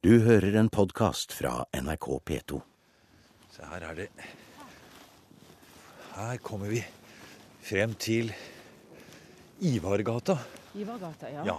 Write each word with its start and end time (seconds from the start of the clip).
Du 0.00 0.14
hører 0.24 0.54
en 0.56 0.70
podkast 0.72 1.34
fra 1.36 1.66
NRK 1.76 2.06
P2. 2.24 2.58
Se, 3.52 3.66
her 3.68 3.82
er 3.84 3.98
det 3.98 4.06
Her 6.14 6.40
kommer 6.40 6.72
vi 6.72 6.80
frem 7.60 7.92
til 8.00 8.30
Ivargata. 9.60 10.38
Ivargata, 10.80 11.28
ja. 11.34 11.44
Ja. 11.50 11.58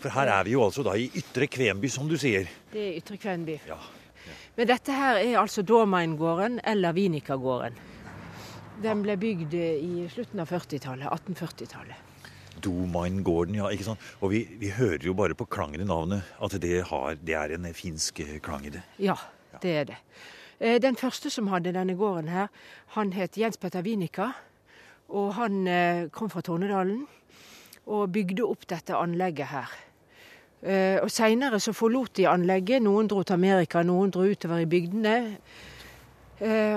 For 0.00 0.16
her 0.16 0.32
er 0.38 0.48
vi 0.48 0.56
jo 0.56 0.64
altså 0.64 0.86
da 0.86 0.96
i 0.96 1.10
Ytre 1.20 1.50
Kvenby, 1.52 1.92
som 1.92 2.08
du 2.08 2.16
sier. 2.16 2.48
Det 2.72 2.86
er 2.86 2.98
Ytre 3.02 3.20
Kvenby. 3.20 3.58
Ja. 3.68 3.76
Men 4.56 4.72
dette 4.72 4.96
her 4.96 5.20
er 5.20 5.36
altså 5.36 5.60
Dormeingården 5.60 6.62
eller 6.64 6.96
Vinikagården. 6.96 7.76
Den 8.80 9.04
ble 9.04 9.20
bygd 9.20 9.60
i 9.60 10.08
slutten 10.08 10.40
av 10.40 10.48
40-tallet. 10.56 11.04
1840-tallet. 11.12 12.07
Domaingården, 12.64 13.54
ja. 13.60 13.68
ikke 13.70 13.84
sant? 13.84 14.00
Og 14.20 14.30
vi, 14.32 14.42
vi 14.60 14.70
hører 14.74 15.04
jo 15.06 15.14
bare 15.14 15.34
på 15.38 15.46
klangen 15.50 15.80
i 15.80 15.88
navnet 15.88 16.22
at 16.42 16.58
det, 16.62 16.82
har, 16.90 17.16
det 17.22 17.34
er 17.34 17.54
en 17.56 17.68
finsk 17.74 18.20
klang 18.42 18.66
i 18.66 18.74
det. 18.74 18.82
Ja, 18.98 19.16
det 19.62 19.72
er 19.80 19.84
det. 19.92 19.96
Eh, 20.60 20.78
Den 20.82 20.96
første 20.96 21.30
som 21.30 21.48
hadde 21.52 21.72
denne 21.72 21.94
gården 21.98 22.28
her, 22.28 22.48
han 22.98 23.12
het 23.12 23.38
Jens 23.38 23.56
Petter 23.56 23.82
Vinika. 23.82 24.32
Og 25.08 25.34
han 25.38 25.66
eh, 25.66 26.08
kom 26.12 26.28
fra 26.28 26.42
Tornedalen 26.44 27.06
og 27.88 28.10
bygde 28.12 28.44
opp 28.44 28.66
dette 28.68 28.92
anlegget 28.92 29.48
her. 29.48 29.70
Eh, 30.60 30.98
Og 31.00 31.08
seinere 31.10 31.60
så 31.62 31.72
forlot 31.72 32.16
de 32.18 32.26
anlegget. 32.28 32.82
Noen 32.84 33.08
dro 33.08 33.22
til 33.22 33.38
Amerika, 33.38 33.82
noen 33.82 34.10
dro 34.12 34.26
utover 34.28 34.60
i 34.60 34.68
bygdene. 34.68 35.16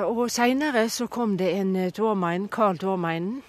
Og 0.07 0.23
seinere 0.33 0.87
så 0.89 1.05
kom 1.05 1.35
det 1.37 1.51
en 1.53 1.75
Tormein, 1.93 2.47
Carl 2.49 2.79
Tormeinen. 2.81 3.43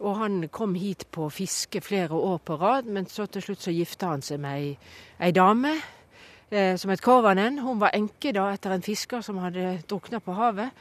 Og 0.00 0.16
han 0.16 0.46
kom 0.48 0.74
hit 0.80 1.04
på 1.12 1.28
fiske 1.32 1.82
flere 1.84 2.16
år 2.16 2.38
på 2.44 2.56
rad, 2.60 2.88
men 2.88 3.08
så 3.08 3.26
til 3.28 3.44
slutt 3.44 3.66
så 3.66 3.74
gifta 3.74 4.14
han 4.14 4.24
seg 4.24 4.40
med 4.40 4.76
ei, 5.20 5.32
dame 5.36 5.74
eh, 5.76 6.76
som 6.80 6.92
het 6.92 7.04
Korvanen. 7.04 7.60
Hun 7.60 7.82
var 7.82 7.92
enke 7.96 8.32
da 8.32 8.48
etter 8.54 8.72
en 8.72 8.84
fisker 8.84 9.20
som 9.24 9.42
hadde 9.44 9.82
drukna 9.90 10.22
på 10.24 10.36
havet. 10.38 10.72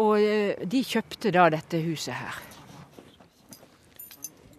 Og 0.00 0.16
eh, 0.16 0.64
de 0.64 0.80
kjøpte 0.80 1.34
da 1.34 1.50
dette 1.52 1.82
huset 1.84 2.16
her. 2.16 2.40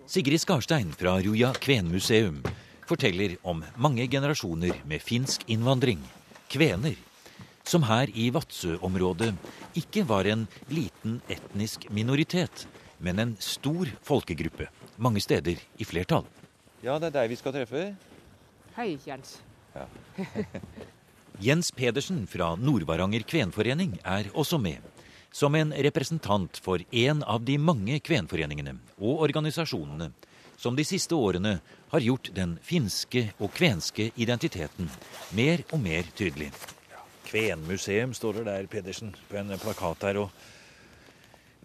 Sigrid 0.05 0.39
Skarstein 0.39 0.93
fra 0.95 1.17
Ruja 1.19 1.49
kvenmuseum 1.59 2.43
forteller 2.85 3.33
om 3.43 3.63
mange 3.81 4.05
generasjoner 4.07 4.83
med 4.85 5.01
finsk 5.01 5.41
innvandring, 5.51 5.99
kvener, 6.53 6.93
som 7.65 7.83
her 7.89 8.11
i 8.13 8.29
Vadsø-området 8.29 9.33
ikke 9.75 10.05
var 10.07 10.29
en 10.29 10.45
liten 10.69 11.17
etnisk 11.27 11.89
minoritet, 11.89 12.67
men 12.97 13.19
en 13.19 13.35
stor 13.39 13.89
folkegruppe, 14.05 14.67
mange 14.97 15.21
steder 15.23 15.61
i 15.77 15.87
flertall. 15.87 16.25
Ja, 16.83 16.99
det 16.99 17.11
er 17.11 17.17
deg 17.21 17.31
vi 17.31 17.39
skal 17.39 17.55
treffe. 17.55 17.87
Hei, 18.75 18.95
Jens. 19.05 19.39
Jens 21.45 21.71
Pedersen 21.75 22.23
fra 22.31 22.53
Nordvaranger 22.55 23.25
kvenforening 23.27 23.97
er 24.03 24.29
også 24.33 24.59
med, 24.61 24.83
som 25.35 25.55
en 25.55 25.73
representant 25.75 26.59
for 26.63 26.79
en 26.91 27.23
av 27.23 27.43
de 27.43 27.57
mange 27.59 27.99
kvenforeningene 27.99 28.77
og 28.99 29.25
organisasjonene 29.27 30.13
som 30.57 30.75
de 30.75 30.85
siste 30.87 31.15
årene 31.15 31.57
har 31.91 32.03
gjort 32.03 32.31
den 32.35 32.55
finske 32.63 33.27
og 33.39 33.51
kvenske 33.55 34.09
identiteten 34.15 34.89
mer 35.35 35.63
og 35.71 35.81
mer 35.83 36.07
tydelig. 36.15 36.51
Kvenmuseum 37.25 38.13
står 38.15 38.39
det 38.39 38.45
der, 38.47 38.67
Pedersen, 38.71 39.15
på 39.29 39.39
en 39.39 39.51
plakat 39.59 40.03
her. 40.07 40.17
og 40.23 40.29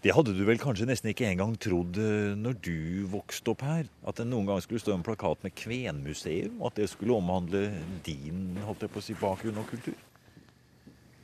det 0.02 0.14
hadde 0.16 0.32
du 0.32 0.40
vel 0.48 0.58
kanskje 0.60 0.86
nesten 0.88 1.10
ikke 1.12 1.26
engang 1.28 1.52
trodd 1.60 1.98
eh, 2.00 2.32
når 2.38 2.54
du 2.64 3.04
vokste 3.12 3.52
opp 3.52 3.64
her? 3.66 3.88
At 4.08 4.20
det 4.20 4.26
noen 4.30 4.46
gang 4.48 4.62
skulle 4.64 4.80
stå 4.80 4.94
en 4.94 5.04
plakat 5.04 5.42
med 5.44 5.52
Kvenmuseum? 5.58 6.54
Og 6.60 6.70
at 6.70 6.80
det 6.80 6.88
skulle 6.92 7.18
omhandle 7.18 7.66
din 8.06 8.56
holdt 8.64 8.86
jeg 8.86 8.94
på 8.94 9.02
å 9.02 9.04
si, 9.04 9.16
bakgrunn 9.20 9.60
og 9.60 9.68
kultur? 9.68 9.98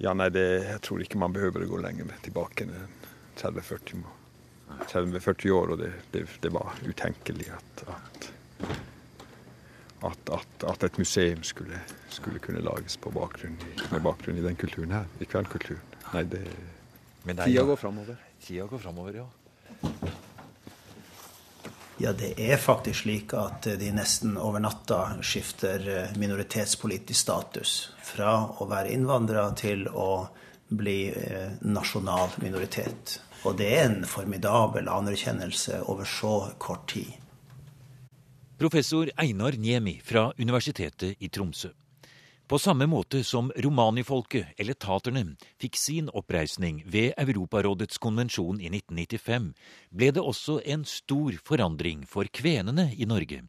Ja, 0.02 0.12
nei, 0.12 0.28
det, 0.28 0.44
jeg 0.66 0.83
tror 0.84 1.00
ikke 1.00 1.22
man 1.22 1.33
behøver 1.33 1.64
å 1.64 1.70
gå 1.70 1.78
lenger 1.80 2.12
tilbake 2.27 2.66
enn 2.66 2.74
30-40 3.41 4.05
år. 5.56 5.72
Og 5.72 5.80
det, 5.80 5.92
det, 6.12 6.27
det 6.45 6.52
var 6.52 6.77
utenkelig 6.84 7.48
at, 7.56 7.72
at, 7.96 8.28
at, 10.11 10.22
at, 10.36 10.68
at 10.74 10.89
et 10.90 11.01
museum 11.01 11.40
skulle, 11.48 11.80
skulle 12.12 12.45
kunne 12.45 12.61
lages 12.61 13.01
på 13.01 13.08
bakgrunn 13.17 13.56
med 13.89 14.05
bakgrunn 14.05 14.36
i 14.36 14.45
den 14.45 14.61
kulturen 14.61 14.92
her. 14.98 15.08
I 15.17 15.33
kveldkulturen. 15.33 15.80
Nei, 16.12 16.28
det 16.28 16.45
Tida 17.27 17.64
går 17.67 17.78
framover. 17.80 18.26
Tida 18.46 18.67
går 18.67 18.79
framover, 18.79 19.14
ja. 19.14 19.27
Ja, 21.98 22.12
det 22.12 22.34
er 22.39 22.57
faktisk 22.61 23.02
slik 23.02 23.33
at 23.34 23.67
de 23.80 23.89
nesten 23.96 24.36
over 24.39 24.61
natta 24.61 25.17
skifter 25.24 25.86
eh, 25.89 26.18
minoritetspolitisk 26.20 27.20
status. 27.20 27.73
Fra 28.05 28.34
å 28.61 28.68
være 28.70 28.92
innvandrere 28.95 29.55
til 29.58 29.86
å 29.89 30.29
bli 30.68 31.08
eh, 31.08 31.57
nasjonal 31.64 32.36
minoritet. 32.45 33.17
Og 33.48 33.57
det 33.58 33.70
er 33.79 33.89
en 33.89 34.05
formidabel 34.07 34.92
anerkjennelse 34.92 35.80
over 35.90 36.07
så 36.07 36.34
kort 36.63 36.86
tid. 36.92 37.17
Professor 38.61 39.11
Einar 39.17 39.58
Niemi 39.58 39.98
fra 40.05 40.28
Universitetet 40.39 41.18
i 41.18 41.33
Tromsø. 41.33 41.73
På 42.48 42.58
samme 42.58 42.86
måte 42.86 43.24
som 43.24 43.48
romanifolket, 43.57 44.46
eller 44.57 44.77
taterne, 44.79 45.24
fikk 45.58 45.74
sin 45.74 46.11
oppreisning 46.14 46.77
ved 46.86 47.17
Europarådets 47.18 47.98
konvensjon 47.98 48.61
i 48.62 48.68
1995, 48.70 49.48
ble 49.90 50.11
det 50.14 50.23
også 50.23 50.61
en 50.62 50.84
stor 50.86 51.40
forandring 51.42 52.05
for 52.07 52.30
kvenene 52.30 52.92
i 52.95 53.08
Norge, 53.11 53.40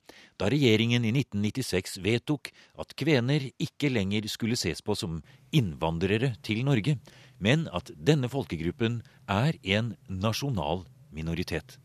da 0.42 0.50
regjeringen 0.50 1.06
i 1.06 1.12
1996 1.14 2.00
vedtok 2.02 2.50
at 2.82 2.98
kvener 2.98 3.46
ikke 3.62 3.94
lenger 3.94 4.26
skulle 4.34 4.58
ses 4.58 4.82
på 4.82 4.98
som 4.98 5.22
innvandrere 5.54 6.34
til 6.42 6.66
Norge, 6.66 6.98
men 7.38 7.70
at 7.78 7.94
denne 7.94 8.34
folkegruppen 8.34 9.04
er 9.30 9.62
en 9.78 9.94
nasjonal 10.10 10.88
minoritet. 11.14 11.78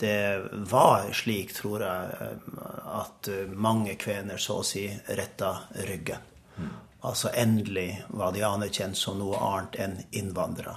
Det 0.00 0.40
var 0.72 1.12
slik, 1.12 1.52
tror 1.52 1.84
jeg, 1.84 2.34
at 2.96 3.32
mange 3.52 4.00
kvener 4.00 4.40
så 4.40 4.62
å 4.62 4.64
si 4.64 4.88
retta 5.04 5.58
ryggen. 5.84 6.29
Altså 7.00 7.30
endelig 7.32 8.02
var 8.08 8.32
de 8.32 8.44
anerkjent 8.44 8.98
som 8.98 9.18
noe 9.18 9.38
annet 9.40 9.78
enn 9.80 9.94
innvandrere. 10.20 10.76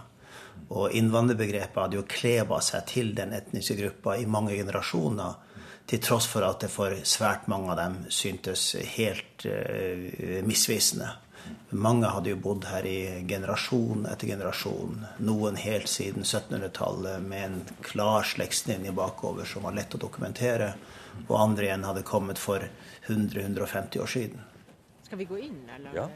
Og 0.73 0.93
innvandrerbegrepet 0.95 1.81
hadde 1.81 1.99
jo 1.99 2.05
kleba 2.07 2.61
seg 2.63 2.85
til 2.89 3.11
den 3.17 3.33
etniske 3.35 3.75
gruppa 3.79 4.15
i 4.17 4.29
mange 4.29 4.55
generasjoner, 4.55 5.35
til 5.85 5.99
tross 5.99 6.29
for 6.31 6.45
at 6.47 6.63
det 6.63 6.69
for 6.71 6.95
svært 7.03 7.49
mange 7.51 7.73
av 7.73 7.79
dem 7.81 7.97
syntes 8.07 8.69
helt 8.95 9.43
uh, 9.43 10.39
misvisende. 10.47 11.09
Mange 11.75 12.07
hadde 12.07 12.31
jo 12.31 12.39
bodd 12.39 12.69
her 12.69 12.85
i 12.87 13.25
generasjon 13.27 14.05
etter 14.07 14.29
generasjon. 14.31 15.01
Noen 15.27 15.57
helt 15.59 15.91
siden 15.91 16.23
1700-tallet 16.23 17.25
med 17.25 17.43
en 17.49 17.57
klar 17.83 18.23
slektslinje 18.29 18.93
bakover 18.95 19.49
som 19.49 19.67
var 19.67 19.75
lett 19.75 19.97
å 19.97 19.99
dokumentere. 19.99 20.71
Og 21.27 21.35
andre 21.35 21.67
igjen 21.67 21.83
hadde 21.83 22.05
kommet 22.07 22.39
for 22.39 22.63
100-150 23.09 23.99
år 24.05 24.13
siden. 24.15 24.47
Skal 25.03 25.19
vi 25.19 25.27
gå 25.29 25.39
inn, 25.45 25.59
eller? 25.75 25.97
Ja. 25.97 26.07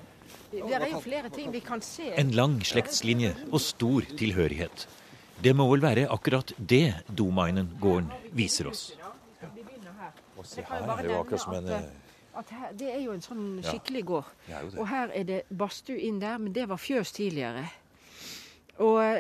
Det 0.52 0.74
er 0.74 0.88
jo 0.92 1.00
flere 1.04 1.30
ting 1.34 1.52
vi 1.52 1.60
kan 1.64 1.82
se. 1.84 2.12
En 2.20 2.32
lang 2.36 2.60
slektslinje 2.66 3.34
og 3.52 3.62
stor 3.64 4.08
tilhørighet. 4.20 4.88
Det 5.44 5.54
må 5.56 5.68
vel 5.70 5.84
være 5.84 6.08
akkurat 6.10 6.52
det 6.58 6.96
Domainen-gården 7.08 8.10
viser 8.36 8.72
oss. 8.72 8.90
Og 10.38 10.46
se 10.46 10.64
her, 10.66 10.86
det 10.86 11.06
er 11.06 11.12
jo 11.12 11.20
akkurat 11.22 11.44
som 11.44 11.56
en 11.58 11.70
at, 12.38 12.52
eh, 12.52 12.58
her, 12.58 12.72
Det 12.74 12.90
er 12.94 13.02
jo 13.02 13.12
en 13.12 13.22
sånn 13.22 13.46
skikkelig 13.66 14.06
gård. 14.06 14.32
Det. 14.48 14.78
Og 14.78 14.88
her 14.88 15.10
er 15.14 15.24
det 15.24 15.42
badstue 15.50 15.98
inn 15.98 16.20
der, 16.22 16.38
men 16.38 16.54
det 16.54 16.68
var 16.70 16.78
fjøs 16.78 17.12
tidligere. 17.12 17.66
Og 18.78 19.00
eh, 19.02 19.17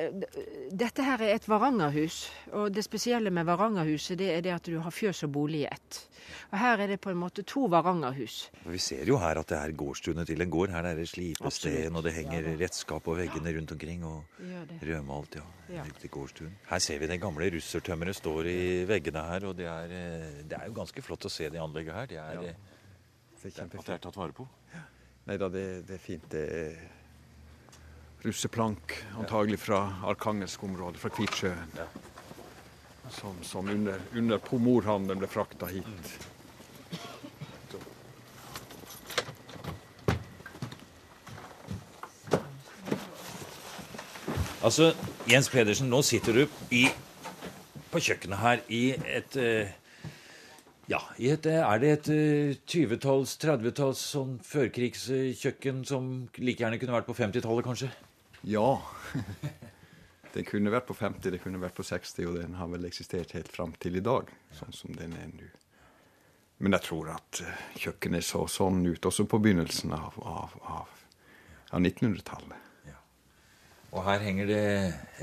dette 0.71 1.03
her 1.03 1.21
er 1.21 1.35
et 1.35 1.47
Varangerhus. 1.49 2.29
Og 2.53 2.71
det 2.73 2.83
spesielle 2.85 3.31
med 3.33 3.45
Varangerhuset 3.47 4.17
det 4.19 4.29
er 4.35 4.41
det 4.45 4.53
at 4.55 4.63
du 4.69 4.79
har 4.83 4.91
fjøs 4.93 5.23
og 5.27 5.31
bolig 5.35 5.63
i 5.65 5.67
ett. 5.69 5.99
Og 6.51 6.57
her 6.59 6.79
er 6.83 6.87
det 6.91 6.97
på 7.03 7.09
en 7.11 7.19
måte 7.19 7.43
to 7.47 7.65
Varangerhus. 7.71 8.49
Vi 8.67 8.77
ser 8.83 9.05
jo 9.07 9.17
her 9.21 9.39
at 9.39 9.47
det 9.51 9.57
er 9.57 9.71
gårdsstuene 9.79 10.25
til 10.27 10.41
en 10.43 10.51
gård. 10.51 10.69
Her 10.75 10.83
er 10.91 10.95
det 10.99 11.07
slipesten, 11.09 11.95
og 11.95 12.03
det 12.03 12.13
henger 12.17 12.49
Ja, 12.51 12.55
redskap 12.59 13.03
på 13.03 13.15
veggene 13.17 13.53
rundt 13.57 13.71
omkring. 13.71 14.03
Og 14.07 14.23
rødmalt, 14.83 15.35
ja. 15.35 15.45
Ja. 15.69 15.83
Her 16.69 16.79
ser 16.79 16.99
vi 16.99 17.07
det 17.07 17.19
gamle 17.21 17.49
russertømmeret 17.51 18.15
står 18.15 18.47
i 18.51 18.59
veggene 18.87 19.23
her, 19.27 19.45
og 19.49 19.55
det 19.57 19.65
er, 19.67 19.91
eh, 19.91 20.43
det 20.47 20.53
er 20.59 20.67
jo 20.67 20.73
ganske 20.73 21.01
flott 21.03 21.25
å 21.27 21.31
se 21.31 21.49
det 21.49 21.59
anlegget 21.59 21.93
her. 21.93 22.05
Det 22.07 22.17
er, 22.17 22.33
Ja. 22.33 22.41
eh, 22.41 22.53
Det 23.43 23.57
er 23.59 23.63
at 23.63 23.71
det 23.85 23.89
er 23.89 23.97
tatt 23.99 24.15
vare 24.17 24.33
på. 24.33 24.47
Nei 25.27 25.35
da, 25.37 25.47
det, 25.49 25.85
det 25.87 25.95
er 25.95 25.99
fint. 25.99 26.23
Det 26.29 26.43
er 26.51 26.77
russeplank, 28.25 28.93
antagelig 29.19 29.59
fra 29.59 29.81
Arkangelsk-området, 30.03 30.99
fra 31.01 31.09
Kvitsjøen. 31.09 31.77
Som, 33.09 33.37
som 33.43 33.69
under, 33.69 34.01
under 34.15 34.41
pomorhavnen 34.43 35.19
ble 35.19 35.29
frakta 35.31 35.69
hit. 35.71 36.17
Altså, 44.67 44.89
Jens 45.29 45.47
Pedersen, 45.49 45.87
nå 45.87 46.01
sitter 46.03 46.41
du 46.41 46.41
i, 46.75 46.87
på 47.93 48.01
kjøkkenet 48.03 48.41
her 48.41 48.63
i 48.67 48.81
et, 49.05 49.37
eh, 49.37 49.69
Ja, 50.89 50.99
et, 51.19 51.45
Er 51.45 51.79
det 51.79 51.89
et 51.91 52.09
20-talls, 52.67 53.37
30-talls 53.43 53.99
sånn 53.99 54.37
førkrigskjøkken 54.43 55.85
som 55.85 56.27
like 56.39 56.63
gjerne 56.63 56.79
kunne 56.79 56.95
vært 56.95 57.07
på 57.07 57.15
50-tallet, 57.15 57.63
kanskje? 57.63 57.91
Ja. 58.41 58.81
Den 60.33 60.45
kunne 60.45 60.69
vært 60.73 60.85
på 60.89 60.93
50, 60.93 61.31
det 61.33 61.39
kunne 61.41 61.61
vært 61.61 61.77
på 61.77 61.85
60, 61.87 62.27
og 62.29 62.35
den 62.37 62.57
har 62.59 62.67
vel 62.69 62.85
eksistert 62.85 63.31
helt 63.33 63.49
fram 63.49 63.71
til 63.81 63.97
i 63.97 64.03
dag, 64.05 64.29
sånn 64.53 64.75
som 64.75 64.93
den 64.93 65.15
er 65.17 65.31
nå. 65.31 65.47
Men 66.61 66.73
jeg 66.73 66.85
tror 66.87 67.11
at 67.13 67.41
kjøkkenet 67.77 68.25
så 68.25 68.43
sånn 68.49 68.83
ut 68.85 69.05
også 69.05 69.27
på 69.29 69.39
begynnelsen 69.41 69.93
av, 69.93 70.15
av, 70.21 70.55
av, 70.61 70.93
av 71.69 71.81
1900-tallet. 71.81 72.69
Ja. 72.89 72.97
Og 73.93 74.05
her 74.07 74.25
henger 74.25 74.49
det 74.49 74.63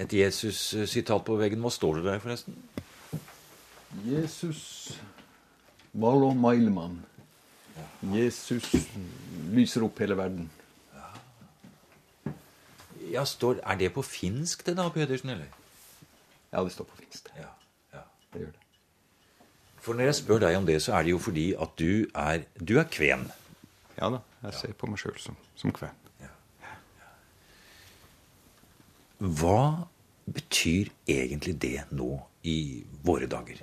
et 0.03 0.15
Jesus-sitat 0.15 1.27
på 1.27 1.39
veggen. 1.41 1.63
Hva 1.63 1.73
står 1.75 1.99
det 2.01 2.07
der, 2.07 2.23
forresten? 2.23 2.59
Jesus 4.07 4.63
Valo 5.95 6.33
Mailman. 6.35 7.01
Jesus 8.15 8.71
lyser 9.55 9.87
opp 9.87 9.99
hele 10.03 10.17
verden. 10.19 10.49
Ja, 13.15 13.25
står, 13.25 13.61
Er 13.63 13.79
det 13.79 13.93
på 13.95 14.03
finsk, 14.03 14.67
det 14.67 14.77
da, 14.77 14.89
Pedersen, 14.91 15.31
eller? 15.31 15.47
Ja, 16.53 16.65
det 16.65 16.73
står 16.73 16.85
på 16.91 16.97
finsk. 16.99 17.31
Ja, 17.39 17.51
ja. 17.95 18.03
Det 18.33 18.41
gjør 18.41 18.53
det. 18.53 18.65
For 19.85 19.95
når 19.95 20.09
jeg 20.09 20.17
spør 20.19 20.41
deg 20.41 20.57
om 20.57 20.67
det, 20.67 20.79
så 20.83 20.95
er 20.97 21.05
det 21.05 21.13
jo 21.13 21.19
fordi 21.21 21.49
at 21.61 21.75
du 21.79 22.07
er, 22.15 22.47
du 22.57 22.79
er 22.81 22.87
kven. 22.91 23.27
Ja 23.99 24.09
da. 24.11 24.23
Jeg 24.45 24.57
ser 24.61 24.73
på 24.81 24.89
meg 24.91 25.01
sjøl 25.01 25.19
som, 25.21 25.37
som, 25.61 25.73
kven. 25.77 25.93
Ja. 26.21 26.31
Hva 29.41 29.61
betyr 30.25 30.91
egentlig 31.09 31.57
det 31.61 31.85
nå 31.93 32.17
i 32.49 32.57
våre 33.05 33.29
dager? 33.31 33.61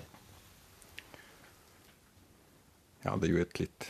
Ja, 3.01 3.17
det 3.17 3.29
er 3.29 3.33
jo 3.33 3.41
et 3.41 3.59
litt 3.63 3.89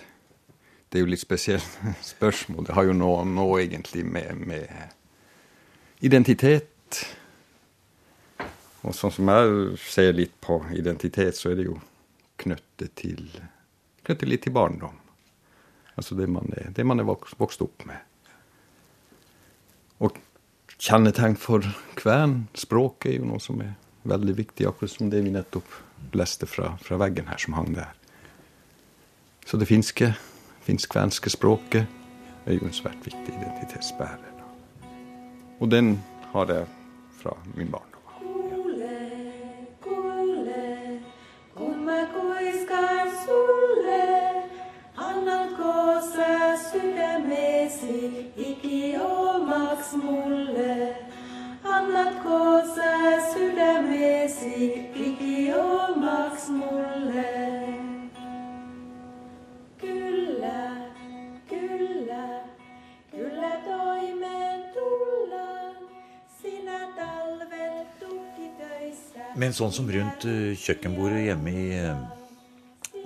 Det 0.92 1.00
er 1.00 1.06
jo 1.06 1.12
litt 1.12 1.24
spesielt 1.24 1.78
spørsmål. 2.14 2.66
Det 2.68 2.76
har 2.76 2.88
jo 2.88 2.96
nå, 2.96 3.12
nå 3.28 3.48
egentlig 3.60 4.06
med, 4.08 4.48
med 4.48 4.68
identitet 6.02 6.68
Og 8.82 8.96
sånn 8.98 9.14
som 9.14 9.30
jeg 9.30 9.78
ser 9.86 10.16
litt 10.18 10.34
på 10.42 10.58
identitet, 10.74 11.38
så 11.38 11.52
er 11.52 11.60
det 11.60 11.68
jo 11.68 11.78
knyttet 12.42 12.96
til 12.98 13.28
Knyttet 14.02 14.26
litt 14.26 14.42
til 14.42 14.56
barndom. 14.56 14.96
Altså 15.94 16.16
det 16.18 16.26
man 16.26 16.50
er, 16.58 16.72
det 16.74 16.82
man 16.90 16.98
er 16.98 17.06
vokst, 17.06 17.36
vokst 17.38 17.62
opp 17.62 17.84
med. 17.86 18.02
Og 20.02 20.18
kjennetegn 20.82 21.38
for 21.38 21.62
kvern, 22.00 22.48
språket, 22.58 23.12
er 23.12 23.20
jo 23.20 23.30
noe 23.30 23.44
som 23.44 23.62
er 23.62 23.76
veldig 24.10 24.34
viktig, 24.40 24.66
akkurat 24.66 24.96
som 24.96 25.14
det 25.14 25.22
vi 25.22 25.36
nettopp 25.36 25.70
leste 26.18 26.50
fra, 26.50 26.74
fra 26.82 26.98
veggen 26.98 27.30
her, 27.30 27.38
som 27.38 27.54
hang 27.60 27.76
der. 27.78 27.94
Så 29.46 29.62
det 29.62 29.70
finske, 29.70 30.16
finsk-kvenske 30.66 31.30
språket 31.30 31.86
er 32.48 32.58
jo 32.58 32.66
en 32.66 32.74
svært 32.74 33.06
viktig 33.06 33.38
identitetsbærer. 33.38 34.41
Og 35.62 35.70
den 35.72 36.04
har 36.34 36.46
jeg 36.50 36.66
fra 37.22 37.38
min 37.56 37.72
barndom. 37.72 37.91
Men 69.52 69.58
sånn 69.58 69.74
som 69.76 69.90
rundt 69.92 70.24
eh, 70.32 70.54
kjøkkenbordet 70.56 71.26
hjemme 71.26 71.52
i 71.52 71.64
eh, 71.76 72.04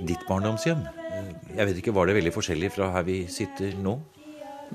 ditt 0.06 0.22
barndomshjem 0.28 0.84
eh, 0.86 1.30
Jeg 1.58 1.66
vet 1.72 1.80
ikke, 1.80 1.94
Var 1.98 2.06
det 2.06 2.14
veldig 2.20 2.34
forskjellig 2.36 2.68
fra 2.76 2.92
her 2.94 3.08
vi 3.08 3.16
sitter 3.34 3.74
nå? 3.82 3.96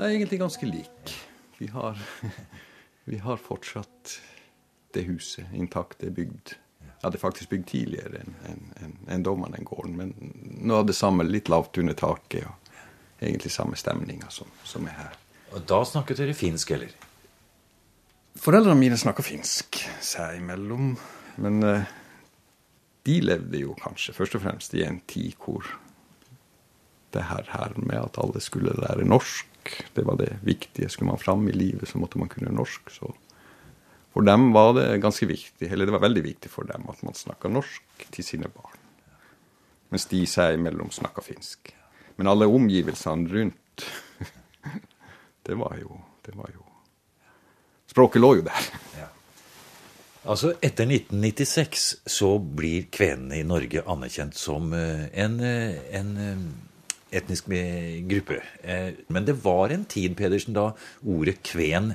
Nei, 0.01 0.09
egentlig 0.17 0.41
ganske 0.41 0.67
lik. 0.67 1.13
Vi 1.61 1.69
har, 1.71 2.01
vi 3.13 3.21
har 3.23 3.39
fortsatt 3.39 4.17
det 4.97 5.05
huset 5.13 5.53
intakt. 5.55 6.01
Det 6.01 6.09
er 6.11 6.17
bygd 6.17 6.57
ja, 6.89 7.05
det 7.07 7.21
er 7.21 7.23
faktisk 7.23 7.55
bygd 7.55 7.69
tidligere 7.71 8.25
enn 8.25 8.35
en, 8.51 8.67
en, 8.83 8.99
en 9.15 9.29
dommeren 9.31 9.55
den 9.55 9.71
gården. 9.71 9.95
Men 10.01 10.11
nå 10.67 10.81
er 10.81 10.91
det 10.91 10.99
samme, 10.99 11.29
litt 11.29 11.53
lavt 11.55 11.79
under 11.79 11.95
taket. 11.95 12.51
og 12.51 13.23
Egentlig 13.23 13.55
samme 13.55 13.79
stemninga 13.79 14.33
som, 14.35 14.51
som, 14.67 14.91
er 14.91 14.99
her. 15.05 15.15
Og 15.55 15.63
Da 15.71 15.85
snakket 15.87 16.25
dere 16.25 16.35
finsk, 16.35 16.75
eller? 16.81 16.99
Foreldrene 18.43 18.83
mine 18.83 18.99
snakker 18.99 19.31
finsk 19.31 19.85
seg 20.03 20.43
imellom. 20.43 20.97
Men 21.37 21.63
eh, 21.63 21.89
de 23.07 23.21
levde 23.25 23.63
jo 23.63 23.77
kanskje 23.81 24.15
først 24.17 24.37
og 24.39 24.45
fremst 24.45 24.75
i 24.77 24.85
en 24.87 25.01
tid 25.11 25.37
hvor 25.41 25.67
det 27.15 27.25
her, 27.27 27.47
her 27.51 27.75
med 27.77 27.99
at 27.99 28.19
alle 28.23 28.43
skulle 28.43 28.75
lære 28.79 29.07
norsk, 29.09 29.73
det 29.97 30.05
var 30.07 30.19
det 30.21 30.37
viktige. 30.47 30.89
Skulle 30.89 31.11
man 31.11 31.19
fram 31.19 31.49
i 31.49 31.55
livet, 31.55 31.89
så 31.89 31.99
måtte 31.99 32.19
man 32.19 32.31
kunne 32.31 32.53
norsk. 32.55 32.91
Så 32.91 33.11
for 34.15 34.27
dem 34.27 34.53
var 34.55 34.75
det 34.79 35.01
ganske 35.03 35.27
viktig, 35.27 35.71
eller 35.71 35.87
det 35.87 35.95
var 35.95 36.05
veldig 36.07 36.23
viktig 36.25 36.51
for 36.51 36.67
dem 36.71 36.87
at 36.91 37.03
man 37.07 37.19
snakka 37.19 37.51
norsk 37.51 38.07
til 38.11 38.27
sine 38.27 38.51
barn. 38.51 38.79
Mens 39.91 40.07
de 40.11 40.23
seg 40.31 40.55
imellom 40.55 40.91
snakka 40.95 41.23
finsk. 41.27 41.73
Men 42.19 42.31
alle 42.31 42.47
omgivelsene 42.47 43.31
rundt, 43.31 43.87
det 45.47 45.59
var 45.59 45.79
jo, 45.83 45.99
det 46.27 46.37
var 46.39 46.51
jo 46.55 46.67
Språket 47.91 48.23
lå 48.23 48.37
jo 48.39 48.43
der. 48.47 48.67
Ja. 48.95 49.09
Altså, 50.29 50.53
Etter 50.61 50.85
1996 50.85 51.85
så 52.11 52.35
blir 52.39 52.91
kvenene 52.93 53.39
i 53.41 53.47
Norge 53.47 53.81
anerkjent 53.89 54.37
som 54.37 54.75
eh, 54.77 55.07
en, 55.23 55.39
eh, 55.41 55.79
en 55.97 56.11
eh, 56.21 56.43
etnisk 57.17 57.49
gruppe. 58.07 58.39
Men 59.09 59.27
det 59.27 59.39
var 59.43 59.73
en 59.75 59.87
tid, 59.89 60.15
Pedersen, 60.19 60.55
da 60.55 60.69
ordet 61.03 61.41
kven 61.43 61.95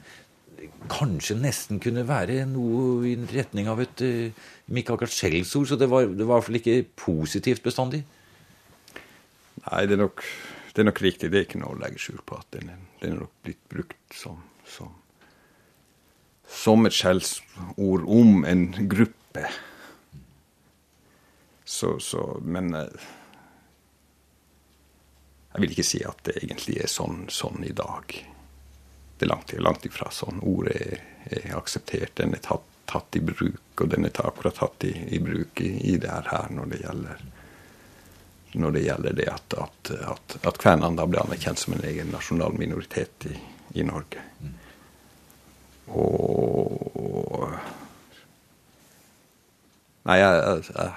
kanskje 0.92 1.38
nesten 1.38 1.80
kunne 1.80 2.04
være 2.10 2.42
noe 2.50 3.06
i 3.08 3.14
retning 3.30 3.70
av 3.72 3.80
et 3.84 4.02
Om 4.02 4.80
ikke 4.82 4.96
akkurat 4.96 5.14
skjellsord, 5.14 5.70
så 5.70 5.78
det 5.78 5.88
var, 5.88 6.10
det 6.10 6.26
var 6.26 6.40
i 6.40 6.42
hvert 6.42 6.48
fall 6.48 6.60
ikke 6.60 6.76
positivt 6.98 7.64
bestandig? 7.64 8.02
Nei, 9.62 9.86
det 9.86 9.96
er, 9.96 10.02
nok, 10.02 10.26
det 10.74 10.82
er 10.82 10.90
nok 10.90 11.02
riktig. 11.06 11.30
Det 11.32 11.40
er 11.40 11.46
ikke 11.48 11.62
noe 11.62 11.78
å 11.78 11.80
legge 11.80 12.02
skjul 12.02 12.20
på 12.26 12.42
at 12.42 12.50
den 12.58 12.74
den 13.06 13.14
er 13.14 13.22
nok 13.22 13.34
blitt 13.46 13.62
brukt 13.70 14.18
som, 14.18 14.40
som 14.66 14.90
som 16.48 16.86
et 16.86 16.94
skjellsord 16.94 18.06
om 18.08 18.46
en 18.46 18.68
gruppe. 18.90 19.46
Så, 21.66 22.00
så, 22.00 22.42
Men 22.42 22.74
eh, 22.76 23.06
jeg 25.54 25.62
vil 25.62 25.74
ikke 25.74 25.88
si 25.88 26.02
at 26.06 26.22
det 26.28 26.38
egentlig 26.42 26.78
er 26.84 26.92
sånn, 26.92 27.26
sånn 27.32 27.64
i 27.66 27.74
dag. 27.76 28.16
Det 29.18 29.26
er 29.26 29.32
langt, 29.32 29.54
langt 29.64 29.86
ifra 29.88 30.10
sånn. 30.12 30.42
Ordet 30.44 30.76
er, 30.76 31.06
er 31.40 31.56
akseptert, 31.58 32.16
den 32.20 32.36
er 32.36 32.44
tatt, 32.44 32.68
tatt, 32.92 33.16
i 33.18 33.22
bruk, 33.24 33.82
og 33.82 33.90
den 33.90 34.06
er 34.06 34.20
akkurat 34.22 34.60
tatt 34.60 34.86
i, 34.86 34.94
i 35.16 35.20
bruk 35.24 35.62
i, 35.64 35.72
i, 35.94 35.96
det 35.98 36.12
her 36.28 36.52
når 36.54 36.74
det 36.74 36.82
gjelder 36.84 37.24
når 38.56 38.72
det 38.72 38.82
gjelder 38.86 39.16
det 39.18 39.26
at, 39.28 39.54
at, 39.60 39.90
at, 40.12 40.36
at 40.48 40.60
kvenene 40.62 40.96
da 40.96 41.04
blir 41.10 41.20
anerkjent 41.26 41.60
som 41.60 41.74
en 41.76 41.82
egen 41.84 42.14
nasjonal 42.14 42.54
minoritet 42.56 43.26
i, 43.28 43.34
i 43.82 43.84
Norge. 43.84 44.22
Mm. 44.40 44.54
Og 45.94 47.46
Nei, 50.06 50.20
jeg, 50.22 50.66
jeg, 50.70 50.90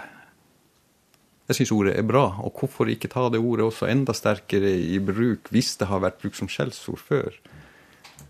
jeg 1.49 1.57
syns 1.57 1.71
ordet 1.73 1.95
er 1.97 2.05
bra. 2.09 2.27
Og 2.45 2.61
hvorfor 2.61 2.91
ikke 2.93 3.11
ta 3.13 3.29
det 3.33 3.41
ordet 3.41 3.65
også 3.69 3.89
enda 3.89 4.13
sterkere 4.17 4.75
i 4.77 4.99
bruk 5.01 5.49
hvis 5.55 5.77
det 5.81 5.89
har 5.89 6.05
vært 6.05 6.21
brukt 6.21 6.37
som 6.41 6.51
skjellsord 6.53 7.01
før? 7.01 7.39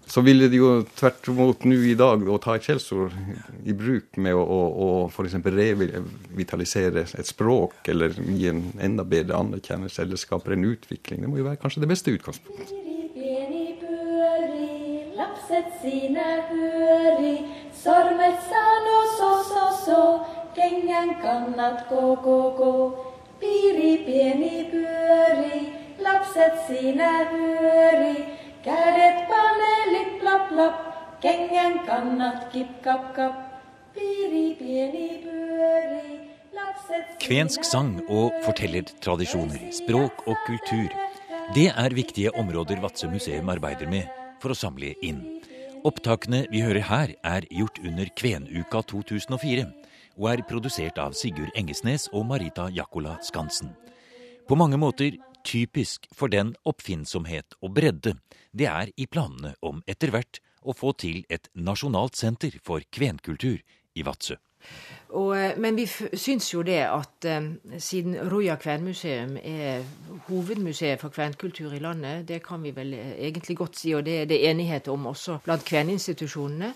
Så 0.08 0.22
ville 0.24 0.46
de 0.48 0.60
jo 0.60 0.70
tvert 0.96 1.26
imot 1.28 1.66
nå 1.68 1.76
i 1.84 1.96
dag 1.98 2.22
å 2.24 2.38
ta 2.40 2.54
et 2.56 2.64
skjellsord 2.64 3.12
i 3.68 3.74
bruk 3.76 4.16
med 4.22 4.38
å, 4.38 4.40
å, 4.40 4.60
å 4.86 4.88
f.eks. 5.10 5.36
revitalisere 5.44 7.04
et 7.10 7.28
språk 7.28 7.90
eller 7.92 8.16
gi 8.16 8.48
en 8.48 8.64
enda 8.80 9.04
bedre 9.04 9.36
anerkjennelse 9.36 10.06
eller 10.06 10.20
skape 10.20 10.56
en 10.56 10.70
utvikling. 10.70 11.26
Det 11.26 11.32
må 11.32 11.42
jo 11.42 11.48
være 11.50 11.60
kanskje 11.60 11.84
det 11.84 11.90
beste 11.92 12.14
utgangspunktet 12.14 12.87
lapset 15.48 15.80
sine 15.80 16.24
høri, 16.48 17.36
sormet 17.72 18.40
sano 18.48 18.96
så, 19.16 19.30
so 19.48 19.64
so, 19.84 20.00
kengän 20.54 21.14
kannat 21.22 21.88
gå, 21.88 22.16
gå. 22.22 22.72
Piri 23.40 24.04
pieni 24.04 24.68
pyöri, 24.70 25.72
lapset 26.00 26.52
sinä 26.66 27.28
hyöri, 27.30 28.26
kädet 28.62 29.28
pane 29.28 29.74
lip 29.92 30.22
lap 30.22 30.50
lap, 30.50 30.74
kengän 31.20 31.80
kannat 31.86 32.52
kip 32.52 32.82
kap 32.82 33.14
kap. 33.14 33.34
Piri 33.94 34.54
pieni 34.58 35.22
pyöri, 35.24 36.18
Kvensk 37.20 37.64
sang 37.64 38.00
og 38.08 38.32
fortellertradisjoner, 38.44 39.68
språk 39.72 40.26
og 40.26 40.36
kultur. 40.46 40.92
Det 41.54 41.68
er 41.72 41.94
viktige 41.94 42.34
områder 42.36 42.80
Vadsø 42.80 43.08
museum 43.08 43.48
arbeider 43.48 43.88
med 43.88 44.17
for 44.42 44.54
å 44.54 44.58
samle 44.58 44.94
inn. 45.04 45.22
Opptakene 45.86 46.44
vi 46.50 46.62
hører 46.64 46.86
her, 46.88 47.14
er 47.22 47.46
gjort 47.54 47.78
under 47.84 48.10
Kvenuka 48.18 48.82
2004 48.90 49.68
og 50.18 50.26
er 50.32 50.42
produsert 50.48 50.98
av 50.98 51.14
Sigurd 51.14 51.54
Engesnes 51.58 52.08
og 52.12 52.26
Marita 52.26 52.66
Jakola 52.74 53.16
Skansen. 53.22 53.70
På 54.48 54.58
mange 54.58 54.80
måter 54.80 55.20
typisk 55.46 56.08
for 56.14 56.32
den 56.32 56.54
oppfinnsomhet 56.66 57.54
og 57.62 57.76
bredde 57.78 58.16
det 58.50 58.66
er 58.66 58.90
i 58.96 59.06
planene 59.06 59.54
om 59.62 59.82
etter 59.86 60.10
hvert 60.14 60.42
å 60.66 60.74
få 60.74 60.92
til 60.98 61.22
et 61.30 61.48
nasjonalt 61.54 62.18
senter 62.18 62.58
for 62.64 62.82
kvenkultur 62.90 63.62
i 63.94 64.04
Vadsø. 64.04 64.36
Og, 65.08 65.32
eh, 65.38 65.56
men 65.56 65.76
vi 65.76 65.86
syns 65.88 66.50
jo 66.52 66.62
det 66.66 66.82
at 66.84 67.28
um, 67.32 67.52
siden 67.80 68.16
Roja 68.28 68.58
kvenmuseum 68.60 69.38
er 69.40 69.86
hovedmuseet 70.26 71.00
for 71.00 71.14
kvenkultur 71.14 71.72
i 71.72 71.80
landet, 71.80 72.26
det 72.28 72.42
kan 72.44 72.60
vi 72.62 72.74
vel 72.76 72.92
eh, 72.94 73.14
egentlig 73.30 73.56
godt 73.56 73.78
si, 73.80 73.94
og 73.96 74.04
det 74.04 74.18
er 74.22 74.28
det 74.28 74.42
enighet 74.50 74.90
om 74.92 75.06
også 75.08 75.38
blant 75.44 75.64
kveninstitusjonene, 75.64 76.74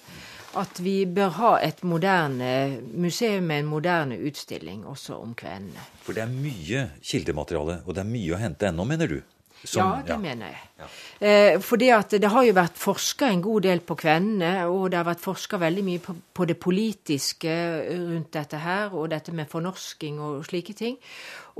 at 0.57 0.81
vi 0.85 1.05
bør 1.09 1.29
ha 1.37 1.53
et 1.65 1.85
moderne 1.85 2.81
museum 2.93 3.45
med 3.49 3.63
en 3.63 3.69
moderne 3.69 4.19
utstilling 4.21 4.87
også 4.87 5.21
om 5.21 5.37
kvenene. 5.37 5.85
For 6.05 6.17
det 6.17 6.25
er 6.25 6.33
mye 6.33 6.89
kildemateriale, 7.05 7.83
og 7.85 7.95
det 7.95 8.05
er 8.05 8.13
mye 8.17 8.33
å 8.33 8.41
hente 8.41 8.69
ennå, 8.69 8.89
mener 8.89 9.13
du? 9.13 9.21
Som, 9.65 9.79
ja, 9.79 10.03
det 10.03 10.11
ja. 10.11 10.19
mener 10.19 10.49
jeg. 10.51 10.61
Ja. 10.81 10.87
Eh, 11.29 11.57
fordi 11.63 11.89
at 11.95 12.17
det 12.19 12.31
har 12.35 12.43
jo 12.43 12.55
vært 12.57 12.79
forska 12.81 13.29
en 13.31 13.43
god 13.45 13.63
del 13.69 13.83
på 13.87 13.95
kvenene, 14.01 14.51
og 14.67 14.89
det 14.91 14.99
har 14.99 15.07
vært 15.07 15.23
forska 15.23 15.61
veldig 15.63 15.85
mye 15.87 16.03
på, 16.03 16.17
på, 16.35 16.47
det 16.51 16.57
politiske 16.59 17.53
rundt 17.93 18.33
dette 18.35 18.59
her, 18.59 18.91
og 18.91 19.13
dette 19.13 19.35
med 19.37 19.51
fornorsking 19.51 20.19
og 20.19 20.43
slike 20.49 20.75
ting. 20.79 20.97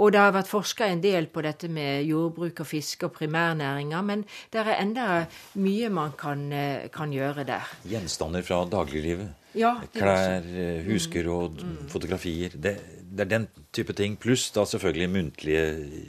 Og 0.03 0.11
det 0.15 0.23
har 0.23 0.35
vært 0.35 0.51
forska 0.51 0.89
en 0.89 1.03
del 1.05 1.29
på 1.31 1.45
dette 1.45 1.71
med 1.71 2.09
jordbruk 2.09 2.65
og 2.65 2.67
fiske 2.67 3.07
og 3.07 3.15
primærnæringer, 3.15 4.03
men 4.09 4.25
det 4.51 4.65
er 4.65 4.73
enda 4.81 5.07
mye 5.63 5.93
man 5.93 6.17
kan, 6.19 6.49
eh, 6.53 6.89
kan 6.91 7.15
gjøre 7.15 7.47
der. 7.47 7.71
Gjenstander 7.87 8.43
fra 8.43 8.65
dagliglivet? 8.67 9.31
Ja, 9.55 9.77
Klær, 9.93 10.41
eh, 10.41 10.83
mm. 10.83 11.59
mm. 11.63 11.89
fotografier. 11.93 12.51
Det, 12.57 12.79
det, 13.05 13.21
er 13.21 13.31
den 13.31 13.49
type 13.73 13.93
ting. 13.93 14.17
Pluss 14.19 14.51
da 14.51 14.65
selvfølgelig 14.65 15.11
muntlige 15.11 15.65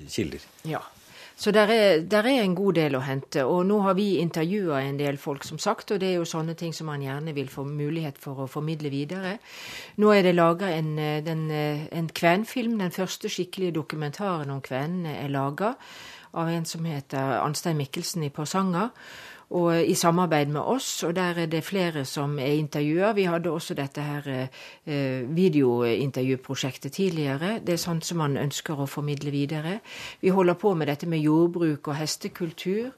kilder. 0.10 0.46
Ja. 0.66 0.80
Så 1.44 1.52
der 1.52 1.68
er, 1.68 2.02
der 2.08 2.24
er, 2.24 2.40
en 2.40 2.56
god 2.56 2.78
del 2.78 2.96
å 2.96 3.02
hente. 3.04 3.42
Og 3.44 3.66
nå 3.68 3.82
har 3.84 3.98
vi 3.98 4.22
intervjua 4.22 4.80
en 4.86 4.96
del 4.96 5.18
folk, 5.20 5.44
som 5.44 5.60
sagt, 5.60 5.92
og 5.92 6.00
det 6.00 6.14
er 6.14 6.22
jo 6.22 6.28
sånne 6.30 6.56
ting 6.56 6.72
som 6.72 6.88
man 6.88 7.04
gjerne 7.04 7.34
vil 7.36 7.50
få 7.52 7.66
mulighet 7.68 8.22
for 8.22 8.46
å 8.46 8.48
formidle 8.48 8.88
videre. 8.94 9.34
Nå 10.00 10.14
er 10.16 10.24
det 10.24 10.38
laga 10.38 10.72
en, 10.72 10.94
en, 11.02 11.44
en 11.52 12.08
kvenfilm. 12.16 12.78
Den 12.80 12.96
første 12.96 13.28
skikkelige 13.28 13.76
dokumentaren 13.76 14.56
om 14.56 14.64
kvenene 14.64 15.18
er 15.20 15.36
laga 15.36 15.74
av 16.40 16.48
en 16.48 16.64
som 16.66 16.88
heter 16.88 17.42
Anstein 17.42 17.78
Mikkelsen 17.82 18.24
i 18.24 18.32
Porsanger 18.32 18.96
og 19.54 19.86
i 19.86 19.94
samarbeid 19.94 20.50
med 20.54 20.62
oss. 20.62 20.88
Og 21.06 21.14
der 21.16 21.38
er 21.44 21.50
det 21.50 21.64
flere 21.66 22.06
som 22.10 22.40
er 22.42 22.56
intervjua. 22.58 23.12
Vi 23.14 23.28
hadde 23.30 23.52
også 23.52 23.76
dette 23.78 24.02
her 24.02 24.30
eh, 24.34 25.30
videointervjuprosjektet 25.30 26.96
tidligere. 26.98 27.60
Det 27.62 27.76
er 27.76 27.82
sånt 27.82 28.06
som 28.06 28.18
man 28.24 28.38
ønsker 28.42 28.80
å 28.82 28.88
formidle 28.90 29.32
videre. 29.34 29.78
Vi 30.22 30.34
holder 30.34 30.58
på 30.60 30.74
med 30.78 30.90
dette 30.90 31.10
med 31.10 31.22
jordbruk 31.22 31.92
og 31.92 31.98
hestekultur. 32.00 32.90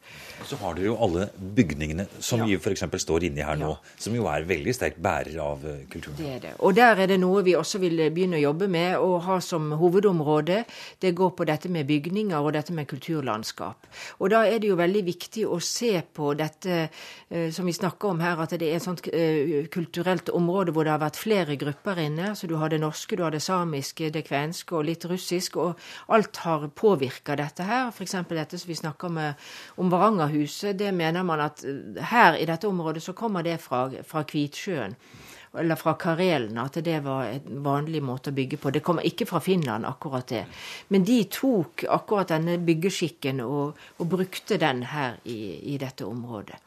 Så 0.48 0.60
har 0.62 0.78
dere 0.78 0.94
jo 0.94 0.96
alle 1.04 1.28
bygningene 1.36 2.08
som 2.20 2.44
ja. 2.44 2.48
vi 2.48 2.60
f.eks. 2.60 2.86
står 3.04 3.28
inni 3.28 3.44
her 3.44 3.60
nå, 3.60 3.74
ja. 3.76 3.98
som 4.08 4.16
jo 4.16 4.30
er 4.32 4.48
veldig 4.48 4.76
sterkt 4.76 5.04
bærer 5.04 5.36
av 5.44 5.68
eh, 5.68 5.84
kulturen. 5.92 6.18
Det 6.22 6.32
er 6.38 6.42
det. 6.48 6.54
Og 6.64 6.78
der 6.80 7.04
er 7.04 7.12
det 7.12 7.20
noe 7.20 7.44
vi 7.44 7.58
også 7.60 7.84
vil 7.84 8.00
begynne 8.16 8.40
å 8.40 8.46
jobbe 8.46 8.72
med 8.72 8.96
og 9.04 9.18
ha 9.28 9.42
som 9.44 9.74
hovedområde. 9.76 10.64
Det 11.04 11.12
går 11.18 11.36
på 11.36 11.50
dette 11.52 11.72
med 11.72 11.88
bygninger 11.92 12.40
og 12.40 12.56
dette 12.56 12.72
med 12.76 12.88
kulturlandskap. 12.88 13.92
Og 14.24 14.32
da 14.32 14.46
er 14.48 14.64
det 14.64 14.72
jo 14.72 14.80
veldig 14.80 15.04
viktig 15.04 15.48
å 15.52 15.60
se 15.60 15.98
på 16.16 16.32
dette 16.32 16.45
dette 16.46 16.78
eh, 16.86 17.50
som 17.54 17.68
vi 17.68 17.74
snakker 17.76 18.14
om 18.14 18.22
her, 18.24 18.40
at 18.42 18.56
det 18.56 18.70
er 18.70 18.80
et 18.80 18.86
sånt 18.86 19.04
eh, 19.12 19.68
kulturelt 19.74 20.32
område 20.34 20.74
hvor 20.76 20.88
det 20.88 20.94
har 20.94 21.04
vært 21.04 21.20
flere 21.20 21.58
grupper 21.60 22.02
inne. 22.06 22.34
Så 22.38 22.48
du 22.48 22.56
har 22.62 22.72
det 22.72 22.82
norske, 22.84 23.18
du 23.18 23.26
har 23.26 23.36
det 23.36 23.44
samiske, 23.44 24.12
det 24.14 24.26
kvenske 24.30 24.78
og 24.78 24.88
litt 24.90 25.06
russisk. 25.10 25.60
Og 25.62 25.76
alt 26.16 26.42
har 26.46 26.68
påvirka 26.72 27.38
dette 27.40 27.68
her. 27.68 27.92
F.eks. 27.94 28.18
dette 28.32 28.62
som 28.62 28.72
vi 28.72 28.80
snakker 28.80 29.14
med 29.14 29.48
om 29.82 29.92
Varangerhuset. 29.94 30.78
Det 30.80 30.94
mener 30.96 31.28
man 31.28 31.46
at 31.50 31.66
eh, 31.68 32.02
her 32.14 32.40
i 32.40 32.48
dette 32.50 32.70
området 32.70 33.04
så 33.04 33.18
kommer 33.18 33.46
det 33.46 33.60
fra, 33.64 33.88
fra 34.06 34.26
Kvitsjøen 34.28 34.96
eller 35.60 35.80
fra 35.80 35.96
Karelen, 36.00 36.58
at 36.62 36.80
det 36.84 37.00
var 37.06 37.30
en 37.30 37.64
vanlig 37.66 38.02
måte 38.04 38.32
å 38.32 38.36
bygge 38.36 38.60
på. 38.62 38.72
Det 38.72 38.84
kommer 38.86 39.06
ikke 39.08 39.28
fra 39.30 39.42
Finland, 39.44 39.86
akkurat 39.86 40.28
det. 40.28 40.44
Men 40.94 41.08
de 41.08 41.22
tok 41.32 41.86
akkurat 41.90 42.34
denne 42.34 42.58
byggeskikken 42.66 43.42
og, 43.46 43.82
og 43.98 44.12
brukte 44.12 44.60
den 44.62 44.84
her 44.92 45.20
i, 45.24 45.40
i 45.76 45.80
dette 45.82 46.08
området. 46.08 46.62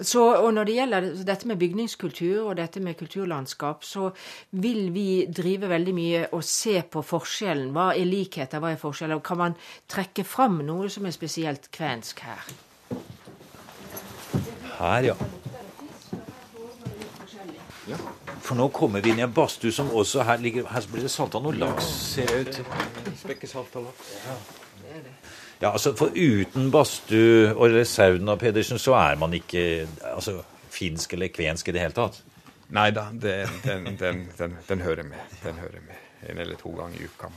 Så, 0.00 0.22
og 0.34 0.54
Når 0.54 0.64
det 0.64 0.74
gjelder 0.74 1.06
dette 1.26 1.48
med 1.48 1.58
bygningskultur 1.60 2.48
og 2.48 2.56
dette 2.56 2.80
med 2.80 2.96
kulturlandskap, 2.98 3.84
så 3.84 4.08
vil 4.50 4.88
vi 4.94 5.26
drive 5.28 5.68
veldig 5.70 5.94
mye 5.94 6.24
og 6.32 6.42
se 6.46 6.80
på 6.82 7.04
forskjellen. 7.06 7.70
Hva 7.76 7.92
er 7.94 8.08
likheter, 8.08 8.62
hva 8.62 8.72
er 8.72 8.80
forskjeller? 8.80 9.22
Kan 9.22 9.42
man 9.42 9.56
trekke 9.90 10.24
fram 10.26 10.62
noe 10.66 10.90
som 10.90 11.06
er 11.06 11.14
spesielt 11.14 11.70
kvensk 11.74 12.24
her? 12.26 12.52
Her, 14.78 15.12
ja. 15.12 15.16
Ja. 17.88 17.96
For 18.42 18.54
nå 18.54 18.68
kommer 18.74 19.02
vi 19.02 19.10
inn 19.10 19.18
i 19.18 19.24
en 19.24 19.34
badstue 19.34 19.74
som 19.74 19.90
også 19.90 20.22
her 20.26 20.38
ligger 20.42 20.68
Her 20.70 20.84
blir 20.90 21.02
det 21.02 21.10
salta 21.10 21.40
noe 21.42 21.56
laks, 21.58 21.88
ser 22.14 22.30
det 22.30 22.42
ut. 22.46 22.60
Spekkesalta 23.18 23.82
laks. 23.82 24.12
Ja. 24.26 24.36
ja, 25.64 25.72
altså 25.72 25.94
For 25.98 26.14
uten 26.14 26.70
badstue 26.74 27.54
og 27.54 27.78
sauna, 27.86 28.36
Pedersen, 28.38 28.78
så 28.78 28.94
er 29.00 29.18
man 29.18 29.34
ikke 29.34 29.88
altså, 30.14 30.38
finsk 30.70 31.16
eller 31.18 31.32
kvensk 31.34 31.68
i 31.68 31.74
det 31.74 31.82
hele 31.82 31.96
tatt? 31.96 32.22
Nei 32.72 32.90
da, 32.94 33.08
den, 33.12 33.50
den, 33.64 34.28
den, 34.38 34.56
den, 34.68 34.80
hører 34.80 35.02
med. 35.02 35.18
Den 35.42 35.58
hører 35.60 35.82
med. 35.84 35.98
En 36.30 36.38
eller 36.38 36.56
to 36.56 36.70
ganger 36.70 37.02
i 37.02 37.04
uka. 37.04 37.28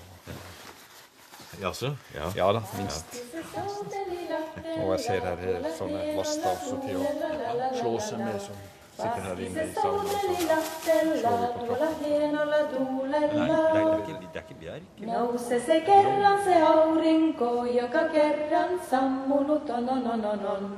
Jaså? 1.62 1.96
Ja. 2.14 2.30
ja 2.36 2.52
da, 2.54 2.62
minst. 2.78 3.18
Og 4.78 4.94
jeg 4.94 5.02
ser 5.08 5.26
her 5.26 5.68
sånne 5.76 6.06
vaster 6.16 6.54
også 6.54 6.80
til 6.86 7.02
å 7.02 7.12
slå 7.82 7.94
seg 8.04 8.24
med. 8.24 8.40
sånn 8.46 8.64
sitter 8.96 9.22
her 9.28 9.40
inne 9.44 9.64
i 9.64 9.74
salen 9.76 10.00
og 10.00 10.10
så 10.10 10.20
slår 11.22 11.40
vi 11.42 11.48
på 11.56 11.64
klokken. 11.70 11.96
Nei, 13.36 13.48
det 13.76 14.02
ikke, 14.02 14.20
det 14.34 14.44
ikke 14.44 14.60
bjerk. 14.60 15.00
Nouse 15.10 15.60
se 15.68 15.80
kerran 15.88 16.44
se 16.46 16.60
aurinko, 16.70 17.50
joka 17.76 18.04
kerran 18.14 18.78
sammunut 18.90 19.70
on, 19.70 19.90
on, 19.90 20.06
on, 20.14 20.26
on, 20.32 20.46
on. 20.54 20.70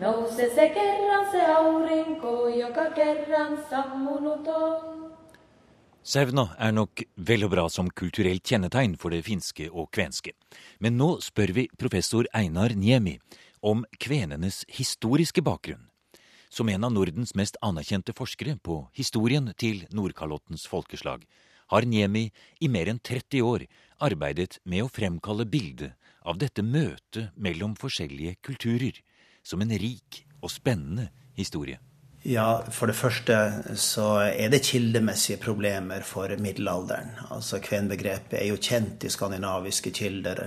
Nouse 0.00 0.48
se 0.54 0.68
kerran 0.74 1.28
se 1.32 1.44
aurinko, 1.56 2.34
joka 2.58 2.88
kerran 2.96 3.58
sammunut 3.70 4.48
on. 4.54 4.96
Sauna 6.02 6.46
er 6.58 6.72
nok 6.72 7.04
vel 7.28 7.44
og 7.44 7.52
bra 7.52 7.66
som 7.68 7.90
kulturelt 7.92 8.42
kjennetegn 8.42 8.96
for 8.98 9.12
det 9.14 9.20
finske 9.26 9.68
og 9.70 9.90
kvenske. 9.94 10.32
Men 10.80 10.96
nå 10.98 11.18
spør 11.22 11.52
vi 11.54 11.68
professor 11.78 12.26
Einar 12.34 12.74
Niemi 12.74 13.18
om 13.60 13.84
kvenenes 14.00 14.64
historiske 14.72 15.44
bakgrunn 15.44 15.89
som 16.50 16.68
en 16.68 16.84
av 16.84 16.92
Nordens 16.92 17.34
mest 17.38 17.56
anerkjente 17.62 18.14
forskere 18.16 18.56
på 18.58 18.82
historien 18.98 19.52
til 19.56 19.84
Nordkalottens 19.94 20.66
folkeslag, 20.68 21.22
har 21.70 21.86
Niemi 21.86 22.26
i 22.60 22.68
mer 22.68 22.90
enn 22.90 22.98
30 22.98 23.44
år 23.46 23.66
arbeidet 24.02 24.58
med 24.64 24.84
å 24.84 24.90
fremkalle 24.90 25.46
bildet 25.46 25.94
av 26.26 26.40
dette 26.42 26.64
møtet 26.66 27.30
mellom 27.36 27.76
forskjellige 27.78 28.40
kulturer, 28.42 28.98
som 29.42 29.62
en 29.62 29.72
rik 29.78 30.24
og 30.42 30.50
spennende 30.50 31.08
historie. 31.38 31.78
Ja, 32.22 32.62
For 32.68 32.90
det 32.90 32.98
første 32.98 33.36
så 33.80 34.06
er 34.28 34.50
det 34.52 34.60
kildemessige 34.66 35.38
problemer 35.40 36.02
for 36.04 36.28
middelalderen. 36.36 37.14
Altså 37.32 37.62
Kvenbegrepet 37.64 38.36
er 38.42 38.50
jo 38.50 38.58
kjent 38.60 39.06
i 39.08 39.12
skandinaviske 39.12 39.92
kilder 39.96 40.42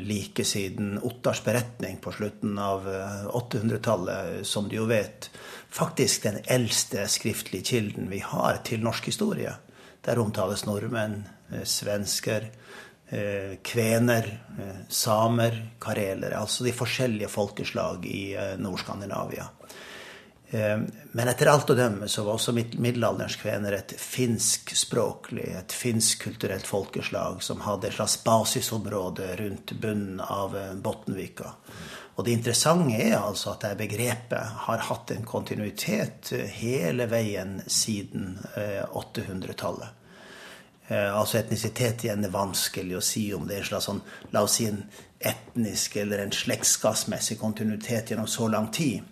like 0.00 0.46
siden 0.48 0.94
Ottars 1.04 1.42
beretning 1.44 1.98
på 2.00 2.14
slutten 2.16 2.56
av 2.56 2.88
800-tallet, 3.36 4.40
eh, 4.40 4.48
som 4.48 4.70
du 4.70 4.78
jo 4.78 4.88
vet. 4.88 5.28
Faktisk 5.68 6.24
den 6.24 6.40
eldste 6.48 7.04
skriftlige 7.04 7.68
kilden 7.68 8.08
vi 8.08 8.24
har 8.24 8.64
til 8.64 8.80
norsk 8.80 9.12
historie. 9.12 9.52
Der 10.00 10.24
omtales 10.24 10.64
nordmenn, 10.64 11.26
eh, 11.52 11.68
svensker, 11.68 12.48
eh, 13.10 13.60
kvener, 13.60 14.38
samer, 14.88 15.66
karelere. 15.80 16.40
Altså 16.40 16.64
de 16.64 16.72
forskjellige 16.72 17.28
folkeslag 17.28 18.06
i 18.08 18.36
Nord-Skandinavia. 18.56 19.50
Eh, 20.50 20.78
men 21.12 21.30
etter 21.30 21.50
alt 21.50 21.70
å 21.70 21.76
dømme 21.78 22.08
så 22.10 22.24
var 22.26 22.38
også 22.38 22.54
middelalderens 22.56 23.38
kvener 23.38 23.76
et 23.76 23.94
finskspråklig, 23.98 25.46
et 25.60 25.74
finsk-kulturelt 25.74 26.66
folkeslag 26.66 27.42
som 27.46 27.62
hadde 27.66 27.90
et 27.90 27.96
slags 27.98 28.18
basisområde 28.26 29.30
rundt 29.42 29.76
bunnen 29.82 30.18
av 30.24 30.56
eh, 30.58 30.74
Bottenvika. 30.74 31.54
Og 32.18 32.26
det 32.26 32.34
interessante 32.36 32.98
er 33.00 33.16
altså 33.20 33.54
at 33.54 33.62
det 33.64 33.78
begrepet 33.80 34.58
har 34.66 34.82
hatt 34.90 35.14
en 35.14 35.24
kontinuitet 35.28 36.34
eh, 36.36 36.50
hele 36.60 37.06
veien 37.10 37.60
siden 37.70 38.36
800-tallet. 38.90 39.96
Eh, 40.90 41.18
altså 41.18 41.38
etnisitet 41.38 42.02
igjen 42.04 42.26
er 42.26 42.32
vanskelig 42.34 42.96
å 42.98 43.04
si 43.04 43.28
om 43.34 43.44
det 43.46 43.54
er 43.54 43.62
en 43.62 43.68
slags 43.68 43.86
sånn, 43.86 44.00
la 44.34 44.42
oss 44.42 44.56
si 44.58 44.66
en 44.66 44.82
etnisk 45.22 46.00
eller 46.02 46.24
en 46.24 46.32
slektskapsmessig 46.34 47.36
kontinuitet 47.38 48.10
gjennom 48.10 48.26
så 48.26 48.48
lang 48.50 48.66
tid. 48.74 49.04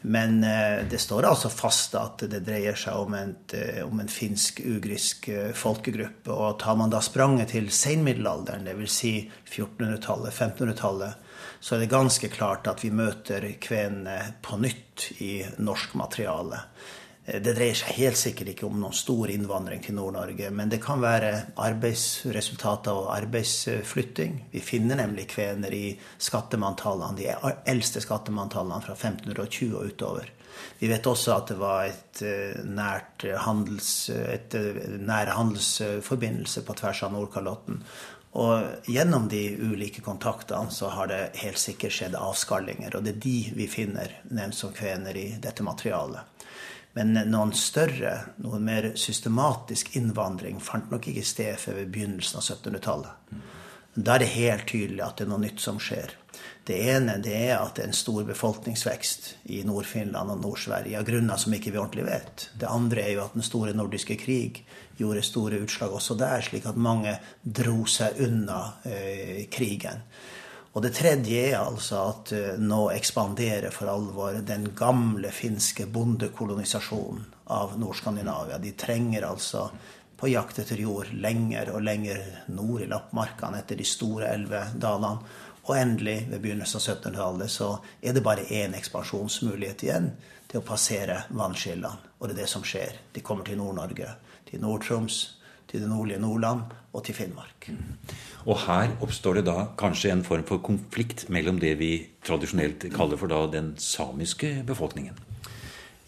Men 0.00 0.44
eh, 0.44 0.84
det 0.90 0.98
står 0.98 1.26
altså 1.28 1.50
fast 1.52 1.94
at 1.98 2.22
det 2.32 2.40
dreier 2.46 2.78
seg 2.78 2.96
om, 2.96 3.14
et, 3.18 3.52
eh, 3.52 3.82
om 3.84 4.00
en 4.00 4.08
finsk-ugrisk 4.08 5.28
eh, 5.28 5.50
folkegruppe. 5.56 6.32
Og 6.32 6.56
tar 6.62 6.78
man 6.80 6.92
da 6.92 7.02
spranget 7.04 7.52
til 7.52 7.68
seinmiddelalderen, 7.74 8.64
dvs. 8.64 8.94
Si 9.00 9.12
1400-tallet, 9.50 10.32
1500-tallet, 10.32 11.28
så 11.60 11.76
er 11.76 11.84
det 11.84 11.92
ganske 11.92 12.30
klart 12.32 12.70
at 12.70 12.80
vi 12.84 12.92
møter 12.96 13.44
kvenene 13.60 14.16
på 14.44 14.56
nytt 14.62 15.10
i 15.20 15.34
norsk 15.60 15.98
materiale. 16.00 16.62
Det 17.26 17.52
dreier 17.54 17.76
seg 17.76 17.98
helt 17.98 18.18
sikkert 18.18 18.48
ikke 18.54 18.66
om 18.66 18.78
noen 18.80 18.96
stor 18.96 19.30
innvandring 19.30 19.82
til 19.84 19.94
Nord-Norge, 19.94 20.48
men 20.56 20.70
det 20.72 20.80
kan 20.82 21.02
være 21.02 21.52
arbeidsresultater 21.60 22.96
og 22.96 23.10
arbeidsflytting. 23.14 24.38
Vi 24.50 24.62
finner 24.64 24.98
nemlig 24.98 25.28
kvener 25.30 25.74
i 25.76 25.92
skattemanntallene, 26.18 27.18
de 27.20 27.54
eldste 27.70 28.02
skattemanntallene 28.02 28.80
fra 28.82 28.96
1520 28.96 29.76
og 29.76 29.92
utover. 29.92 30.32
Vi 30.80 30.88
vet 30.88 31.06
også 31.06 31.36
at 31.36 31.52
det 31.52 31.58
var 31.60 31.84
et 31.90 32.22
eh, 32.26 32.62
nært 32.66 33.26
handels, 33.44 33.92
et 34.10 34.56
eh, 34.56 34.80
nær 34.98 35.30
handelsforbindelse 35.36 36.64
på 36.66 36.76
tvers 36.80 37.04
av 37.06 37.14
Nordkalotten. 37.14 37.84
Og 38.40 38.86
gjennom 38.86 39.26
de 39.28 39.42
ulike 39.58 40.02
kontaktene 40.06 40.70
så 40.70 40.92
har 40.94 41.10
det 41.10 41.22
helt 41.42 41.58
sikkert 41.58 41.96
skjedd 41.96 42.18
avskallinger. 42.18 42.94
Og 42.94 43.04
det 43.04 43.16
er 43.16 43.24
de 43.24 43.38
vi 43.58 43.66
finner 43.70 44.12
nevnt 44.30 44.56
som 44.56 44.74
kvener 44.74 45.16
i 45.18 45.32
dette 45.42 45.66
materialet. 45.66 46.39
Men 46.98 47.14
noen 47.30 47.52
større, 47.54 48.16
noen 48.42 48.64
mer 48.66 48.90
systematisk 48.98 49.94
innvandring 49.98 50.58
fant 50.62 50.90
nok 50.90 51.06
ikke 51.12 51.26
sted 51.26 51.60
før 51.62 51.78
ved 51.82 51.92
begynnelsen 51.94 52.40
av 52.40 52.46
1700-tallet. 52.46 53.36
Da 53.94 54.14
er 54.14 54.22
det 54.22 54.32
helt 54.34 54.66
tydelig 54.70 55.02
at 55.04 55.18
det 55.18 55.26
er 55.26 55.30
noe 55.32 55.42
nytt 55.42 55.62
som 55.62 55.78
skjer. 55.82 56.16
Det 56.66 56.76
ene 56.92 57.16
det 57.22 57.34
er 57.34 57.56
at 57.58 57.74
det 57.76 57.82
er 57.82 57.90
en 57.90 57.96
stor 57.96 58.22
befolkningsvekst 58.28 59.30
i 59.50 59.62
Nord-Finland 59.66 60.30
og 60.30 60.42
Nord-Sverige 60.44 60.98
av 61.00 61.06
grunner 61.08 61.40
som 61.40 61.54
ikke 61.56 61.72
vi 61.74 61.80
ordentlig 61.80 62.06
vet. 62.06 62.44
Det 62.60 62.68
andre 62.70 63.02
er 63.02 63.16
jo 63.16 63.24
at 63.24 63.34
den 63.34 63.46
store 63.46 63.74
nordiske 63.74 64.14
krig 64.20 64.62
gjorde 65.00 65.24
store 65.26 65.62
utslag 65.64 65.94
også 65.96 66.14
der, 66.20 66.44
slik 66.44 66.68
at 66.70 66.78
mange 66.78 67.16
dro 67.42 67.82
seg 67.90 68.20
unna 68.26 68.60
eh, 68.86 69.48
krigen. 69.50 70.04
Og 70.70 70.82
det 70.84 70.92
tredje 70.94 71.38
er 71.50 71.56
altså 71.58 72.02
at 72.12 72.32
eh, 72.36 72.58
nå 72.62 72.84
ekspanderer 72.94 73.72
for 73.74 73.90
alvor 73.90 74.38
den 74.46 74.68
gamle 74.78 75.32
finske 75.34 75.88
bondekolonisasjonen 75.90 77.24
av 77.50 77.74
Nord-Skandinavia. 77.80 78.60
De 78.62 78.70
trenger 78.78 79.26
altså 79.26 79.66
på 80.20 80.30
jakt 80.30 80.60
etter 80.62 80.78
jord 80.78 81.10
lenger 81.16 81.72
og 81.74 81.82
lenger 81.82 82.22
nord 82.54 82.84
i 82.84 82.90
lappmarkene 82.90 83.64
etter 83.64 83.80
de 83.80 83.86
store 83.88 84.30
elvedalene. 84.30 85.16
Og 85.66 85.74
endelig, 85.76 86.24
ved 86.30 86.40
begynnelsen 86.40 86.78
av 86.78 86.86
1700-tallet, 86.86 87.50
så 87.52 87.72
er 88.00 88.14
det 88.14 88.22
bare 88.24 88.46
én 88.48 88.74
ekspansjonsmulighet 88.78 89.84
igjen. 89.86 90.12
til 90.50 90.58
å 90.58 90.66
passere 90.66 91.20
vannskillene. 91.30 92.10
Og 92.18 92.26
det 92.26 92.34
er 92.34 92.40
det 92.40 92.48
som 92.50 92.64
skjer. 92.66 92.96
De 93.14 93.22
kommer 93.22 93.46
til 93.46 93.60
Nord-Norge, 93.60 94.08
til 94.48 94.58
Nord-Troms, 94.58 95.39
til 95.70 95.84
det 95.84 95.90
nordlige 95.90 96.20
Nordland 96.22 96.74
og 96.90 97.04
til 97.06 97.14
Finnmark. 97.14 97.70
Og 98.48 98.58
her 98.66 98.94
oppstår 99.04 99.38
det 99.38 99.46
da 99.48 99.70
kanskje 99.78 100.12
en 100.12 100.26
form 100.26 100.44
for 100.48 100.62
konflikt 100.64 101.28
mellom 101.30 101.60
det 101.62 101.76
vi 101.80 101.92
tradisjonelt 102.26 102.88
kaller 102.94 103.20
for 103.20 103.30
da 103.30 103.44
den 103.52 103.74
samiske 103.78 104.60
befolkningen? 104.66 105.18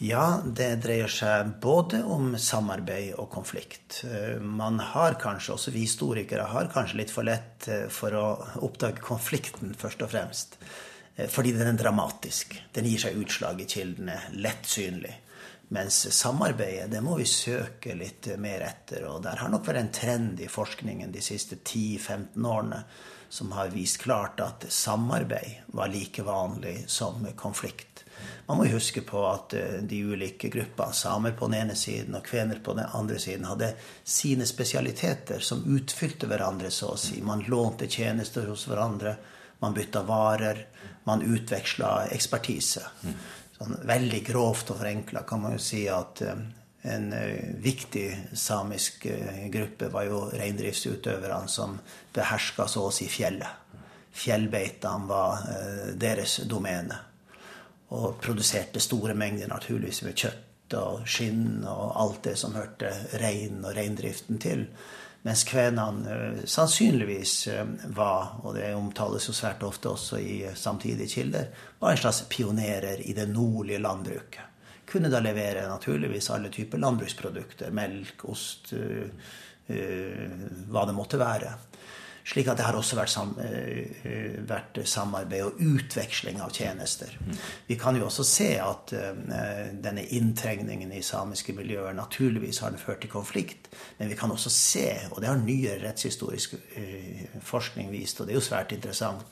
Ja, 0.02 0.40
det 0.42 0.80
dreier 0.82 1.10
seg 1.12 1.52
både 1.62 2.00
om 2.10 2.32
samarbeid 2.34 3.12
og 3.22 3.28
konflikt. 3.30 4.00
Man 4.42 4.80
har 4.82 5.14
kanskje, 5.22 5.54
også 5.54 5.70
vi 5.70 5.84
historikere, 5.84 6.48
har 6.50 6.70
kanskje 6.72 6.98
litt 6.98 7.12
for 7.14 7.28
lett 7.28 7.68
eh, 7.70 7.84
for 7.86 8.16
å 8.18 8.24
oppdage 8.66 9.04
konflikten, 9.04 9.76
først 9.78 10.02
og 10.02 10.10
fremst. 10.10 10.56
Eh, 11.14 11.28
fordi 11.30 11.52
den 11.54 11.70
er 11.70 11.78
dramatisk. 11.78 12.56
Den 12.74 12.88
gir 12.90 13.04
seg 13.04 13.20
utslag 13.22 13.62
i 13.62 13.68
kildene, 13.70 14.18
lett 14.42 14.66
synlig. 14.66 15.14
Mens 15.72 16.02
samarbeidet, 16.12 16.90
det 16.92 17.00
må 17.00 17.16
vi 17.16 17.24
søke 17.24 17.94
litt 17.96 18.28
mer 18.36 18.60
etter. 18.66 19.06
Og 19.08 19.22
der 19.24 19.40
har 19.40 19.48
nok 19.48 19.64
vært 19.64 19.80
en 19.80 19.94
trend 19.94 20.42
i 20.44 20.50
forskningen 20.52 21.14
de 21.14 21.22
siste 21.24 21.56
10-15 21.62 22.44
årene 22.44 22.82
som 23.32 23.54
har 23.56 23.70
vist 23.72 24.02
klart 24.02 24.42
at 24.44 24.66
samarbeid 24.68 25.72
var 25.72 25.88
like 25.88 26.22
vanlig 26.26 26.82
som 26.92 27.24
konflikt. 27.40 28.04
Man 28.46 28.58
må 28.60 28.66
huske 28.68 29.00
på 29.00 29.22
at 29.24 29.54
eh, 29.56 29.80
de 29.88 30.02
ulike 30.04 30.50
gruppene, 30.52 30.92
samer 30.92 31.32
på 31.32 31.48
den 31.48 31.62
ene 31.62 31.76
siden 31.78 32.18
og 32.18 32.26
kvener 32.26 32.60
på 32.60 32.74
den 32.76 32.92
andre 32.92 33.16
siden, 33.22 33.48
hadde 33.48 33.72
sine 34.04 34.44
spesialiteter 34.44 35.40
som 35.40 35.64
utfylte 35.64 36.28
hverandre, 36.28 36.68
så 36.68 36.92
å 36.92 37.00
si. 37.00 37.22
Man 37.24 37.46
lånte 37.48 37.88
tjenester 37.88 38.50
hos 38.52 38.66
hverandre, 38.68 39.16
man 39.64 39.72
bytta 39.72 40.04
varer, 40.04 40.66
man 41.08 41.24
utveksla 41.24 42.10
ekspertise. 42.12 42.84
Sånn 43.62 43.78
veldig 43.86 44.24
grovt 44.26 44.72
og 44.72 44.80
forenkla 44.80 45.22
kan 45.28 45.42
man 45.44 45.54
jo 45.54 45.62
si 45.62 45.84
at 45.90 46.22
eh, 46.26 46.38
en 46.90 47.12
eh, 47.14 47.52
viktig 47.62 48.34
samisk 48.34 49.04
eh, 49.06 49.44
gruppe 49.54 49.86
var 49.92 50.08
jo 50.08 50.24
reindriftsutøverne 50.32 51.50
som 51.50 51.76
beherska 52.14 52.66
så 52.66 52.88
å 52.88 52.94
si 52.94 53.06
fjellet. 53.06 53.60
Fjellbeitene 54.12 55.08
var 55.08 55.44
deres 55.96 56.34
domene. 56.44 56.98
Og 57.96 58.18
produserte 58.20 58.82
store 58.82 59.14
mengder 59.16 59.48
naturligvis 59.48 60.02
med 60.04 60.18
kjøtt 60.20 60.76
og 60.76 61.06
skinn 61.08 61.62
og 61.64 61.94
alt 62.02 62.18
det 62.26 62.34
som 62.40 62.52
hørte 62.58 62.90
rein 63.22 63.62
og 63.62 63.72
reindriften 63.78 64.42
til. 64.42 64.66
Mens 65.22 65.44
kvenene 65.46 66.14
eh, 66.14 66.44
sannsynligvis 66.44 67.48
eh, 67.48 67.66
var, 67.94 68.40
og 68.42 68.56
det 68.56 68.72
omtales 68.74 69.28
jo 69.28 69.34
svært 69.36 69.62
ofte 69.62 69.92
også 69.92 70.18
i 70.18 70.40
eh, 70.48 70.56
samtidige 70.58 71.14
kilder, 71.14 71.52
var 71.78 71.94
en 71.94 72.00
slags 72.00 72.24
pionerer 72.30 73.04
i 73.06 73.14
det 73.14 73.28
nordlige 73.30 73.78
landbruket. 73.78 74.48
Kunne 74.92 75.12
da 75.12 75.20
levere 75.22 75.68
naturligvis 75.70 76.30
alle 76.34 76.50
typer 76.50 76.82
landbruksprodukter. 76.82 77.70
Melk, 77.72 78.24
ost, 78.28 78.74
hva 79.64 80.82
det 80.84 80.92
måtte 80.92 81.20
være. 81.22 81.52
Slik 82.24 82.46
at 82.46 82.58
det 82.60 82.66
har 82.68 82.76
også 82.78 82.96
vært, 82.96 83.10
sam, 83.10 83.32
eh, 83.42 83.78
eh, 84.06 84.36
vært, 84.46 84.78
samarbeid 84.86 85.42
og 85.42 85.58
utveksling 85.58 86.38
av 86.40 86.52
tjenester. 86.54 87.16
Vi 87.66 87.76
kan 87.76 87.96
jo 87.98 88.06
også 88.06 88.24
se 88.26 88.50
at 88.62 88.92
eh, 88.94 89.72
denne 89.82 90.04
inntrengningen 90.14 90.92
i 90.92 91.02
samiske 91.02 91.52
miljøer 91.56 91.92
naturligvis 91.98 92.62
har 92.62 92.70
den 92.70 92.78
ført 92.78 93.02
til 93.02 93.10
konflikt. 93.10 93.68
Men 93.98 94.08
vi 94.08 94.18
kan 94.18 94.30
også 94.30 94.50
se, 94.50 94.86
og 95.10 95.20
det 95.20 95.28
har 95.32 95.42
nyere 95.42 95.82
rettshistorisk 95.82 96.54
forskning 97.42 97.90
vist, 97.90 98.20
og 98.20 98.26
det 98.26 98.36
er 98.36 98.40
jo 98.40 98.46
svært 98.46 98.72
interessant, 98.72 99.26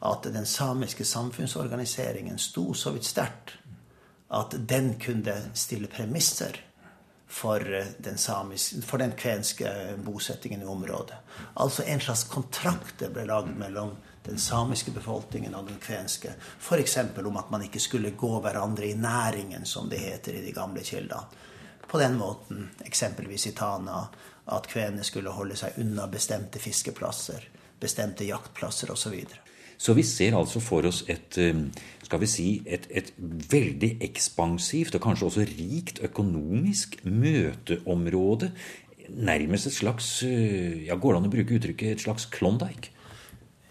at 0.00 0.24
den 0.32 0.46
samiske 0.46 1.04
samfunnsorganiseringen 1.04 2.38
sto 2.40 2.72
så 2.74 2.94
vidt 2.94 3.04
sterkt 3.04 3.58
at 4.30 4.54
den 4.68 4.94
kunne 5.02 5.34
stille 5.58 5.90
premisser 5.90 6.56
for 7.30 7.74
eh, 7.74 7.86
den, 7.98 8.18
samiske, 8.18 8.82
for 8.82 8.98
den 8.98 9.12
kvenske 9.12 9.96
bosettingen 10.04 10.62
i 10.62 10.64
området. 10.64 11.16
Altså 11.54 11.82
en 11.86 12.00
slags 12.00 12.24
kontrakt 12.24 13.04
ble 13.14 13.24
lagd 13.28 13.54
mellom 13.58 13.94
den 14.26 14.38
samiske 14.38 14.90
befolkningen 14.90 15.54
og 15.54 15.68
den 15.68 15.78
kvenske. 15.80 16.34
F.eks. 16.58 16.96
om 17.24 17.36
at 17.36 17.50
man 17.50 17.62
ikke 17.62 17.80
skulle 17.80 18.10
gå 18.10 18.32
hverandre 18.42 18.90
i 18.90 18.98
næringen, 18.98 19.64
som 19.66 19.88
det 19.88 20.02
heter 20.02 20.36
i 20.36 20.44
de 20.44 20.52
gamle 20.52 20.82
kildene. 20.84 21.46
På 21.90 21.98
den 21.98 22.18
måten, 22.18 22.68
eksempelvis 22.86 23.46
i 23.46 23.52
Tana, 23.52 24.04
at 24.46 24.66
kvenene 24.70 25.06
skulle 25.06 25.30
holde 25.34 25.56
seg 25.58 25.78
unna 25.82 26.06
bestemte 26.10 26.58
fiskeplasser, 26.62 27.46
bestemte 27.80 28.26
jaktplasser 28.26 28.90
osv. 28.90 29.16
Så 29.80 29.94
vi 29.96 30.04
ser 30.04 30.36
altså 30.36 30.60
for 30.60 30.84
oss 30.88 31.00
et, 31.08 31.38
eh, 31.40 31.56
skal 32.04 32.20
vi 32.20 32.28
si, 32.28 32.48
et, 32.68 32.84
et, 32.92 33.12
veldig 33.50 33.94
ekspansivt 34.04 34.98
og 34.98 35.04
kanskje 35.06 35.28
også 35.30 35.46
rikt 35.48 36.02
økonomisk 36.04 36.98
møteområde. 37.08 38.50
Nærmest 39.10 39.70
et 39.70 39.78
slags 39.78 40.10
eh, 40.28 40.84
ja, 40.86 40.98
Går 41.00 41.14
det 41.14 41.20
an 41.22 41.30
å 41.30 41.32
bruke 41.32 41.56
uttrykket 41.56 41.94
et 41.94 42.04
slags 42.04 42.28
Klondyke? 42.30 42.92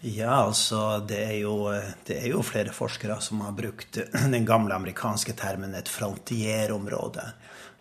Ja, 0.00 0.46
altså 0.46 0.98
det 1.04 1.20
er, 1.20 1.36
jo, 1.42 1.68
det 2.08 2.16
er 2.22 2.30
jo 2.32 2.42
flere 2.42 2.72
forskere 2.72 3.18
som 3.22 3.42
har 3.44 3.54
brukt 3.54 4.00
den 4.34 4.48
gamle 4.48 4.74
amerikanske 4.74 5.36
termen 5.38 5.76
et 5.78 5.92
frontierområde 5.92 7.28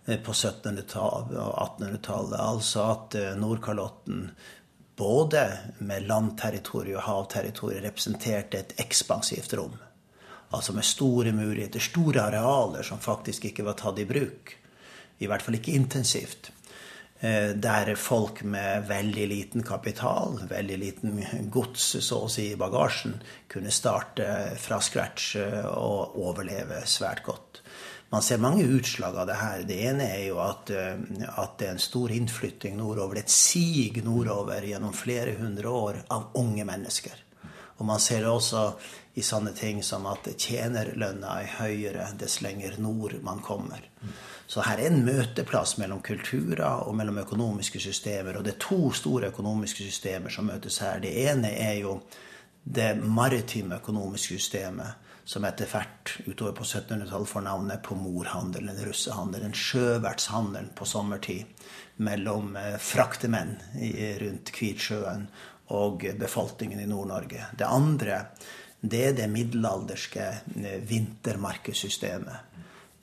eh, 0.06 0.22
på 0.22 0.38
1700-tallet 0.38 1.34
og 1.34 1.82
1800-tallet. 1.82 2.39
Altså 2.46 2.86
at 2.94 3.20
Nordkalotten 3.42 4.28
både 5.00 5.44
med 5.88 6.08
landterritorium 6.10 7.00
og 7.00 7.06
havterritorium 7.08 7.86
representerte 7.88 8.60
et 8.60 8.76
ekspansivt 8.84 9.56
rom. 9.56 9.78
Altså 10.52 10.74
med 10.74 10.86
store 10.86 11.32
muligheter, 11.32 11.80
store 11.80 12.26
arealer 12.28 12.84
som 12.84 13.00
faktisk 13.00 13.46
ikke 13.50 13.68
var 13.68 13.78
tatt 13.80 14.02
i 14.02 14.08
bruk. 14.10 14.56
I 15.20 15.28
hvert 15.30 15.46
fall 15.46 15.60
ikke 15.60 15.76
intensivt. 15.78 16.52
Eh, 17.20 17.52
der 17.56 17.94
folk 18.00 18.42
med 18.48 18.88
veldig 18.88 19.28
liten 19.28 19.64
kapital, 19.68 20.40
veldig 20.50 20.78
liten 20.80 21.18
gods 21.52 21.98
så 22.00 22.24
å 22.24 22.32
si 22.32 22.50
i 22.54 22.60
bagasjen, 22.60 23.18
kunne 23.52 23.74
starte 23.76 24.28
fra 24.60 24.80
scratch 24.80 25.34
eh, 25.42 25.66
og 25.68 26.16
overleve 26.24 26.80
svært 26.88 27.26
godt. 27.28 27.62
Man 28.10 28.22
ser 28.26 28.38
mange 28.41 28.63
utslag 28.63 29.17
av 29.17 29.28
det 29.30 29.38
her. 29.38 29.63
Det 29.69 29.80
ene 29.86 30.08
er 30.10 30.24
jo 30.32 30.39
at, 30.41 30.69
eh, 30.74 30.98
at 31.38 31.58
det 31.60 31.67
er 31.67 31.76
en 31.76 31.82
stor 31.82 32.12
innflytting 32.12 32.78
nordover. 32.78 33.19
Et 33.19 33.30
sig 33.30 34.02
nordover 34.04 34.65
gjennom 34.65 34.93
flere 34.93 35.36
hundre 35.38 35.69
år 35.69 36.04
av 36.10 36.32
unge 36.34 36.65
mennesker. 36.65 37.13
Og 37.78 37.86
man 37.86 38.00
ser 38.00 38.26
det 38.26 38.32
også 38.32 38.63
i 39.13 39.22
sånne 39.24 39.54
ting 39.56 39.84
som 39.84 40.08
at 40.10 40.28
tjenerlønna 40.38 41.36
er 41.41 41.54
høyere 41.60 42.08
dess 42.19 42.41
lenger 42.41 42.76
nord 42.82 43.15
man 43.24 43.39
kommer. 43.45 43.86
Så 44.50 44.63
her 44.65 44.82
er 44.82 44.89
en 44.89 45.06
møteplass 45.06 45.78
mellom 45.78 46.02
kulturer 46.02 46.88
og 46.88 46.95
mellom 46.98 47.22
økonomiske 47.22 47.80
systemer. 47.80 48.38
Og 48.38 48.43
det 48.43 48.56
er 48.56 48.63
to 48.65 48.89
store 48.91 49.30
økonomiske 49.30 49.86
systemer 49.86 50.34
som 50.34 50.50
møtes 50.50 50.80
her. 50.82 51.00
Det 51.04 51.13
ene 51.30 51.54
er 51.54 51.78
jo 51.84 52.00
det 52.63 52.95
maritime 52.98 53.78
økonomiske 53.78 54.39
systemet, 54.39 55.09
som 55.30 55.46
etter 55.46 55.70
hvert 55.70 56.15
utover 56.26 56.56
på 56.58 56.65
1700-tallet 56.65 57.30
får 57.30 57.44
navnet 57.46 57.84
på 57.86 57.94
morhandelen, 57.94 58.80
russehandelen, 58.82 59.54
sjøvertshandelen 59.54 60.72
på 60.74 60.88
sommertid 60.89 61.68
mellom 62.02 62.56
eh, 62.58 62.80
fraktemenn 62.82 63.54
rundt 64.24 64.50
Kvitsjøen 64.56 65.28
og 65.78 66.08
befolkningen 66.18 66.82
i 66.82 66.89
Nord-Norge. 66.89 67.52
Det 67.54 67.70
andre 67.70 68.24
det 68.82 69.04
er 69.06 69.15
det 69.20 69.30
middelalderske 69.30 70.26
eh, 70.63 70.80
vintermarkedssystemet 70.89 72.50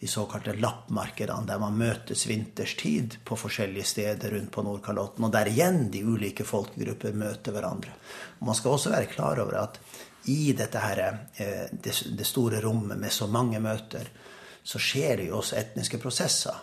de 0.00 0.08
såkalte 0.10 0.52
lappmarkedene, 0.60 1.46
der 1.48 1.60
man 1.60 1.78
møtes 1.78 2.26
vinterstid 2.28 3.16
på 3.24 3.38
forskjellige 3.40 3.88
steder 3.88 4.34
rundt 4.34 4.50
på 4.52 4.64
Nordkalotten, 4.66 5.24
og 5.24 5.32
der 5.32 5.48
igjen 5.48 5.86
de 5.92 6.02
ulike 6.04 6.44
folkegrupper 6.44 7.16
møter 7.16 7.56
hverandre. 7.56 7.94
Og 8.40 8.50
man 8.50 8.58
skal 8.58 8.76
også 8.76 8.92
være 8.92 9.08
klar 9.14 9.40
over 9.40 9.56
at 9.62 9.80
i 10.32 10.52
dette 10.56 10.80
her, 10.82 11.02
eh, 11.36 11.66
det 11.72 12.26
store 12.26 12.60
rommet 12.64 12.98
med 12.98 13.12
så 13.12 13.26
mange 13.26 13.60
møter, 13.60 14.08
så 14.66 14.78
skjer 14.82 15.20
det 15.20 15.28
jo 15.28 15.38
også 15.38 15.60
etniske 15.60 15.98
prosesser. 16.02 16.56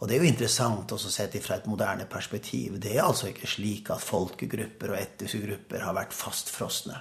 Og 0.00 0.08
det 0.08 0.16
er 0.16 0.24
jo 0.24 0.28
interessant 0.28 0.92
også 0.92 1.10
sett 1.12 1.36
fra 1.40 1.56
et 1.56 1.66
moderne 1.70 2.04
perspektiv. 2.10 2.76
Det 2.82 2.96
er 2.96 3.06
altså 3.06 3.30
ikke 3.30 3.48
slik 3.48 3.90
at 3.94 4.02
folkegrupper 4.04 4.92
og 4.92 5.00
etniske 5.00 5.40
grupper 5.46 5.84
har 5.86 5.96
vært 5.96 6.16
fastfrosne. 6.16 6.98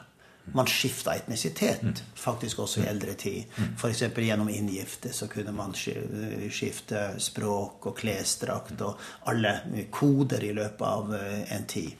Man 0.51 0.67
skifta 0.67 1.13
etnisitet, 1.15 2.01
faktisk 2.19 2.59
også 2.59 2.81
i 2.81 2.87
eldre 2.91 3.13
tid. 3.15 3.43
F.eks. 3.79 4.01
gjennom 4.11 4.49
inngifte 4.51 5.13
så 5.15 5.29
kunne 5.31 5.53
man 5.55 5.71
skifte 5.75 7.03
språk 7.23 7.87
og 7.87 7.95
klesdrakt 7.95 8.81
og 8.83 8.99
alle 9.31 9.85
koder 9.91 10.43
i 10.43 10.51
løpet 10.55 10.83
av 10.87 11.13
eh, 11.15 11.55
en 11.55 11.67
tid. 11.67 11.95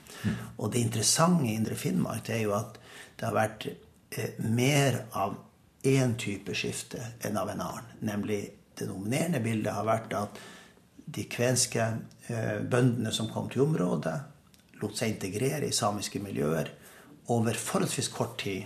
Og 0.57 0.73
det 0.73 0.83
interessante 0.83 1.47
i 1.47 1.55
Indre 1.55 1.79
Finnmark 1.79 2.27
det 2.27 2.35
er 2.41 2.43
jo 2.43 2.55
at 2.57 2.82
det 3.19 3.27
har 3.27 3.35
vært 3.35 3.67
eh, 3.69 4.39
mer 4.39 5.03
av 5.11 5.37
én 5.83 6.15
type 6.19 6.55
skifte 6.55 7.01
enn 7.23 7.37
av 7.37 7.51
en 7.51 7.63
annen. 7.63 7.89
Nemlig 8.07 8.41
det 8.77 8.87
dominerende 8.89 9.41
bildet 9.43 9.75
har 9.75 9.87
vært 9.87 10.13
at 10.17 10.39
de 11.05 11.25
kvenske 11.29 11.83
eh, 12.27 12.59
bøndene 12.61 13.11
som 13.11 13.29
kom 13.31 13.49
til 13.51 13.65
området, 13.67 14.15
lot 14.81 14.97
seg 14.99 15.13
integrere 15.13 15.67
i 15.67 15.75
samiske 15.75 16.19
miljøer 16.23 16.71
over 17.31 17.55
forholdsvis 17.55 18.09
kort 18.11 18.39
tid 18.41 18.65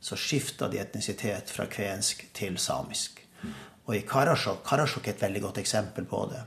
så 0.00 0.18
skifta 0.18 0.68
de 0.70 0.78
etnisitet 0.78 1.50
fra 1.50 1.66
kvensk 1.70 2.28
til 2.36 2.58
samisk. 2.62 3.22
Og 3.86 3.96
i 3.96 4.04
Karasjok 4.06 4.62
Karasjok 4.66 5.08
er 5.08 5.14
et 5.14 5.24
veldig 5.24 5.42
godt 5.48 5.58
eksempel 5.62 6.06
på 6.06 6.20
det. 6.30 6.42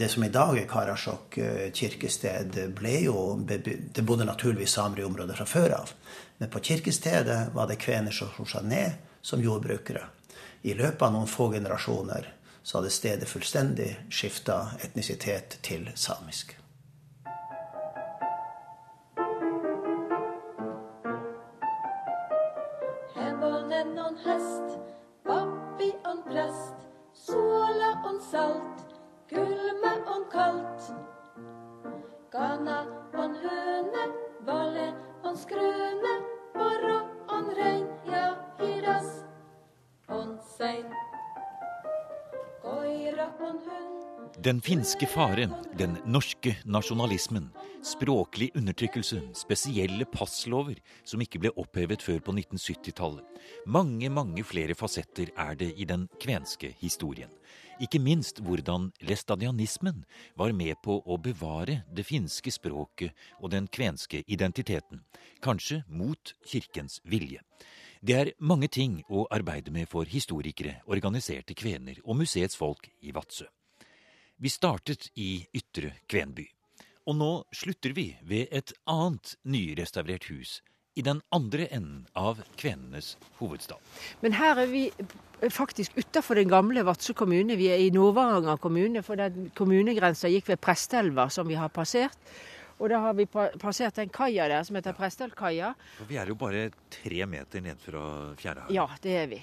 Det 0.00 0.08
som 0.08 0.24
i 0.24 0.32
dag 0.32 0.56
er 0.56 0.68
Karasjok 0.68 1.38
eh, 1.38 1.64
kirkested, 1.76 2.56
ble 2.76 2.94
jo 3.04 3.24
Det 3.46 4.04
bodde 4.04 4.24
naturligvis 4.24 4.76
samer 4.78 5.02
i 5.02 5.04
området 5.04 5.36
fra 5.36 5.44
før 5.44 5.76
av. 5.82 5.92
Men 6.44 6.50
på 6.50 6.60
kirkestedet 6.60 7.54
var 7.54 7.66
det 7.66 7.76
kvener 7.76 8.12
som 8.12 8.28
slo 8.28 8.44
seg 8.44 8.66
ned 8.68 8.98
som 9.24 9.40
jordbrukere. 9.40 10.02
I 10.60 10.74
løpet 10.76 11.02
av 11.06 11.14
noen 11.14 11.30
få 11.30 11.46
generasjoner 11.54 12.28
så 12.60 12.76
hadde 12.78 12.90
stedet 12.92 13.28
fullstendig 13.30 13.88
skifta 14.12 14.58
etnisitet 14.84 15.56
til 15.64 15.88
samisk. 15.96 16.52
Den 44.44 44.60
finske 44.60 45.06
fare, 45.06 45.46
den 45.78 45.94
norske 46.04 46.56
nasjonalismen, 46.68 47.46
språklig 47.86 48.50
undertrykkelse, 48.58 49.20
spesielle 49.32 50.04
passlover 50.10 50.80
som 51.06 51.22
ikke 51.24 51.40
ble 51.40 51.52
opphevet 51.60 52.02
før 52.04 52.18
på 52.26 52.34
1970-tallet. 52.34 53.22
Mange, 53.64 54.10
mange 54.12 54.44
flere 54.44 54.76
fasetter 54.76 55.30
er 55.32 55.56
det 55.56 55.70
i 55.80 55.86
den 55.88 56.08
kvenske 56.20 56.74
historien. 56.82 57.30
Ikke 57.80 58.02
minst 58.02 58.42
hvordan 58.44 58.90
lestadianismen 59.06 60.04
var 60.36 60.52
med 60.52 60.76
på 60.84 60.98
å 61.00 61.16
bevare 61.18 61.80
det 61.88 62.04
finske 62.06 62.52
språket 62.52 63.14
og 63.40 63.54
den 63.54 63.70
kvenske 63.70 64.20
identiteten, 64.26 65.00
kanskje 65.40 65.80
mot 65.88 66.34
kirkens 66.44 67.00
vilje. 67.08 67.40
Det 68.04 68.14
er 68.20 68.28
mange 68.44 68.68
ting 68.68 68.98
å 69.08 69.22
arbeide 69.32 69.72
med 69.72 69.88
for 69.88 70.04
historikere, 70.04 70.74
organiserte 70.92 71.54
kvener 71.56 72.02
og 72.04 72.18
museets 72.18 72.58
folk 72.60 72.90
i 73.00 73.14
Vadsø. 73.16 73.46
Vi 74.44 74.50
startet 74.52 75.06
i 75.16 75.38
Ytre 75.56 75.94
Kvenby. 76.04 76.44
Og 77.08 77.16
nå 77.16 77.30
slutter 77.56 77.94
vi 77.96 78.10
ved 78.28 78.52
et 78.52 78.74
annet 78.92 79.32
nyrestaurert 79.48 80.28
hus 80.28 80.58
i 81.00 81.04
den 81.06 81.22
andre 81.32 81.70
enden 81.72 82.04
av 82.12 82.42
kvenenes 82.60 83.14
hovedstad. 83.38 83.80
Men 84.20 84.36
her 84.36 84.60
er 84.60 84.68
vi 84.68 84.84
faktisk 85.48 85.96
utafor 85.96 86.36
den 86.36 86.52
gamle 86.52 86.84
Vadsø 86.84 87.16
kommune. 87.16 87.56
Vi 87.56 87.70
er 87.72 87.80
i 87.86 87.92
Nord-Varanger 87.94 88.60
kommune, 88.60 89.00
for 89.00 89.16
den 89.16 89.48
kommunegrensa 89.56 90.28
gikk 90.28 90.52
ved 90.52 90.60
Prestelva, 90.60 91.30
som 91.32 91.48
vi 91.48 91.56
har 91.56 91.72
passert. 91.72 92.20
Og 92.78 92.90
da 92.90 93.00
har 93.04 93.16
vi 93.18 93.26
passert 93.26 93.96
den 94.00 94.12
kaia 94.14 94.48
der 94.50 94.66
som 94.66 94.76
heter 94.78 94.96
Prestelkaia. 94.96 95.74
Vi 96.08 96.18
er 96.20 96.30
jo 96.30 96.38
bare 96.38 96.70
tre 96.90 97.26
meter 97.26 97.64
ned 97.64 97.80
fra 97.82 98.34
fjæra 98.40 98.68
Ja, 98.74 98.88
det 99.02 99.18
er 99.22 99.26
vi. 99.30 99.42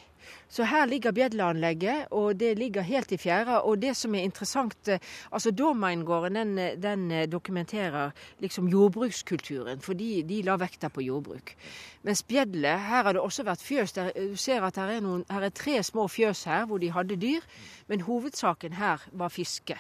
Så 0.50 0.64
her 0.68 0.86
ligger 0.86 1.12
bjedleanlegget, 1.12 2.12
og 2.12 2.40
det 2.40 2.58
ligger 2.60 2.82
helt 2.82 3.12
i 3.12 3.18
fjæra. 3.18 3.62
Og 3.66 3.82
det 3.82 3.96
som 3.98 4.16
er 4.16 4.26
interessant, 4.28 4.88
eh, 4.88 5.00
altså 5.32 5.52
Domeingården 5.52 6.36
den, 6.36 6.82
den, 6.82 7.12
eh, 7.12 7.28
dokumenterer 7.28 8.12
liksom 8.40 8.68
jordbrukskulturen, 8.68 9.82
fordi 9.82 10.22
de 10.22 10.42
la 10.42 10.58
vekta 10.58 10.90
på 10.90 11.02
jordbruk. 11.02 11.56
Mens 12.04 12.24
Bjedle, 12.24 12.68
her 12.68 13.04
har 13.04 13.14
det 13.14 13.22
også 13.22 13.44
vært 13.44 13.62
fjøs. 13.62 13.92
Der, 13.92 14.12
du 14.16 14.36
ser 14.36 14.62
at 14.62 14.76
her 14.76 14.98
er, 14.98 15.00
noen, 15.02 15.26
her 15.30 15.42
er 15.42 15.50
tre 15.50 15.84
små 15.84 16.08
fjøs 16.08 16.44
her 16.44 16.66
hvor 16.66 16.78
de 16.78 16.92
hadde 16.92 17.16
dyr, 17.16 17.42
men 17.88 18.02
hovedsaken 18.02 18.74
her 18.74 19.08
var 19.12 19.30
fiske. 19.30 19.78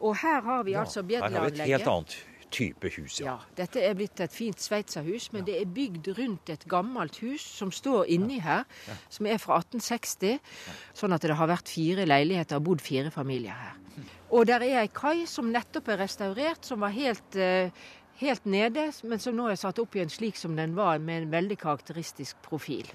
Og 0.00 0.16
her 0.16 0.40
har 0.40 0.62
vi 0.62 0.72
ja, 0.76 0.80
altså 0.80 1.02
Bjedleanlegget. 1.02 1.32
Her 1.32 1.40
har 1.40 1.50
vi 1.50 1.72
et 1.72 1.78
helt 1.78 1.88
annet 1.88 2.29
type 2.50 2.90
hus, 2.96 3.20
ja. 3.20 3.34
ja. 3.34 3.54
Dette 3.58 3.82
er 3.84 3.96
blitt 3.98 4.20
et 4.22 4.34
fint 4.34 4.60
sveitserhus, 4.60 5.30
men 5.34 5.44
ja. 5.44 5.50
det 5.50 5.58
er 5.60 5.74
bygd 5.76 6.12
rundt 6.18 6.52
et 6.52 6.66
gammelt 6.70 7.20
hus 7.24 7.44
som 7.44 7.72
står 7.74 8.10
inni 8.12 8.40
her, 8.44 8.66
ja. 8.88 8.96
som 9.12 9.28
er 9.30 9.40
fra 9.42 9.60
1860. 9.62 10.40
Sånn 10.98 11.16
at 11.16 11.26
det 11.26 11.38
har 11.38 11.50
vært 11.50 11.70
fire 11.70 12.06
leiligheter 12.08 12.60
og 12.60 12.68
bodd 12.70 12.84
fire 12.84 13.12
familier 13.14 13.56
her. 13.56 13.78
Og 14.30 14.46
der 14.46 14.62
er 14.62 14.84
ei 14.84 14.90
kai 14.94 15.24
som 15.26 15.48
nettopp 15.50 15.88
er 15.90 16.04
restaurert, 16.04 16.62
som 16.66 16.84
var 16.84 16.94
helt 16.94 17.38
uh, 17.38 17.88
helt 18.20 18.44
nede, 18.44 18.86
men 19.02 19.20
som 19.22 19.36
nå 19.36 19.48
er 19.50 19.58
satt 19.60 19.80
opp 19.82 19.96
igjen 19.96 20.12
slik 20.12 20.38
som 20.38 20.56
den 20.58 20.74
var, 20.76 21.00
med 21.02 21.22
en 21.24 21.32
veldig 21.32 21.56
karakteristisk 21.60 22.40
profil. 22.44 22.88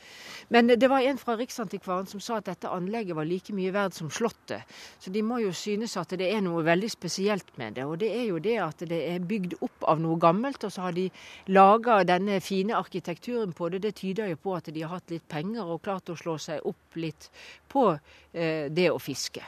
Men 0.54 0.70
det 0.70 0.90
var 0.92 1.02
en 1.02 1.18
fra 1.18 1.36
Riksantikvaren 1.40 2.08
som 2.10 2.22
sa 2.22 2.40
at 2.40 2.50
dette 2.50 2.70
anlegget 2.70 3.18
var 3.18 3.28
like 3.28 3.54
mye 3.56 3.74
verdt 3.74 3.98
som 3.98 4.12
Slottet. 4.14 4.64
Så 5.02 5.14
de 5.14 5.24
må 5.26 5.40
jo 5.42 5.54
synes 5.56 5.98
at 5.98 6.14
det 6.20 6.30
er 6.30 6.44
noe 6.46 6.64
veldig 6.66 6.92
spesielt 6.94 7.50
med 7.58 7.80
det. 7.80 7.88
Og 7.90 7.98
det 8.04 8.12
er 8.14 8.28
jo 8.30 8.40
det 8.44 8.56
at 8.62 8.86
det 8.90 9.02
er 9.10 9.26
bygd 9.26 9.58
opp 9.66 9.90
av 9.90 10.02
noe 10.04 10.20
gammelt, 10.22 10.64
og 10.64 10.74
så 10.74 10.88
har 10.88 10.96
de 10.98 11.10
laga 11.50 12.02
denne 12.06 12.40
fine 12.44 12.78
arkitekturen 12.78 13.54
på 13.58 13.70
det. 13.74 13.84
Det 13.88 13.96
tyder 14.02 14.34
jo 14.34 14.42
på 14.46 14.56
at 14.58 14.70
de 14.74 14.86
har 14.86 14.98
hatt 14.98 15.14
litt 15.14 15.28
penger 15.32 15.66
og 15.66 15.84
klart 15.86 16.14
å 16.14 16.20
slå 16.20 16.38
seg 16.42 16.66
opp 16.66 17.00
litt 17.02 17.30
på 17.72 17.92
eh, 17.96 18.68
det 18.70 18.92
å 18.92 19.02
fiske. 19.02 19.44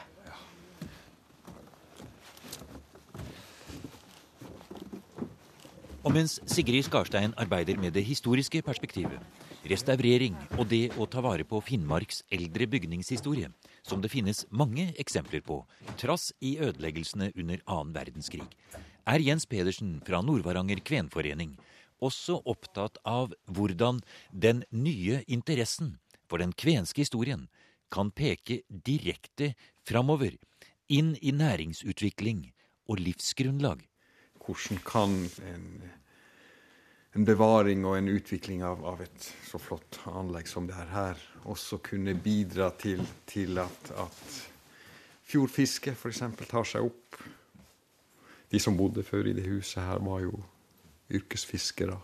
Og 6.06 6.14
mens 6.14 6.36
Sigrid 6.46 6.84
Skarstein 6.86 7.32
arbeider 7.42 7.78
med 7.80 7.96
det 7.96 8.04
historiske 8.06 8.60
perspektivet, 8.62 9.18
restaurering 9.66 10.36
og 10.54 10.68
det 10.70 10.92
å 10.94 11.08
ta 11.10 11.22
vare 11.24 11.42
på 11.42 11.58
Finnmarks 11.66 12.22
eldre 12.30 12.68
bygningshistorie, 12.70 13.50
som 13.82 14.02
det 14.04 14.12
finnes 14.12 14.44
mange 14.50 14.92
eksempler 15.02 15.42
på, 15.42 15.58
trass 15.98 16.30
i 16.38 16.54
ødeleggelsene 16.62 17.32
under 17.34 17.64
annen 17.66 17.90
verdenskrig, 17.96 18.46
er 19.08 19.24
Jens 19.24 19.48
Pedersen 19.50 19.96
fra 20.06 20.22
Nordvaranger 20.22 20.84
kvenforening 20.86 21.56
også 22.04 22.38
opptatt 22.46 23.00
av 23.02 23.34
hvordan 23.50 23.98
den 24.30 24.62
nye 24.70 25.24
interessen 25.26 25.96
for 26.30 26.38
den 26.38 26.54
kvenske 26.54 27.02
historien 27.02 27.48
kan 27.90 28.12
peke 28.14 28.62
direkte 28.68 29.54
framover, 29.88 30.36
inn 30.88 31.16
i 31.20 31.32
næringsutvikling 31.34 32.50
og 32.88 33.00
livsgrunnlag. 33.02 33.87
Hvordan 34.48 34.78
kan 34.80 35.14
en, 35.44 35.64
en 37.12 37.24
bevaring 37.28 37.84
og 37.84 37.98
en 37.98 38.08
utvikling 38.08 38.62
av, 38.64 38.80
av, 38.88 39.02
et 39.04 39.26
så 39.44 39.60
flott 39.60 40.00
anlegg 40.08 40.48
som 40.48 40.64
det 40.64 40.76
er 40.80 40.88
her, 40.94 41.20
også 41.44 41.82
kunne 41.84 42.14
bidra 42.16 42.70
til, 42.80 43.04
til 43.28 43.60
at, 43.60 43.90
at 43.92 44.38
fjordfisket 45.28 46.00
f.eks. 46.00 46.24
tar 46.48 46.64
seg 46.64 46.88
opp? 46.88 47.20
De 48.48 48.60
som 48.60 48.76
bodde 48.76 49.04
før 49.04 49.28
i 49.28 49.36
det 49.36 49.44
huset 49.50 49.84
her, 49.84 50.00
var 50.00 50.24
jo 50.24 50.32
yrkesfiskere. 51.12 51.98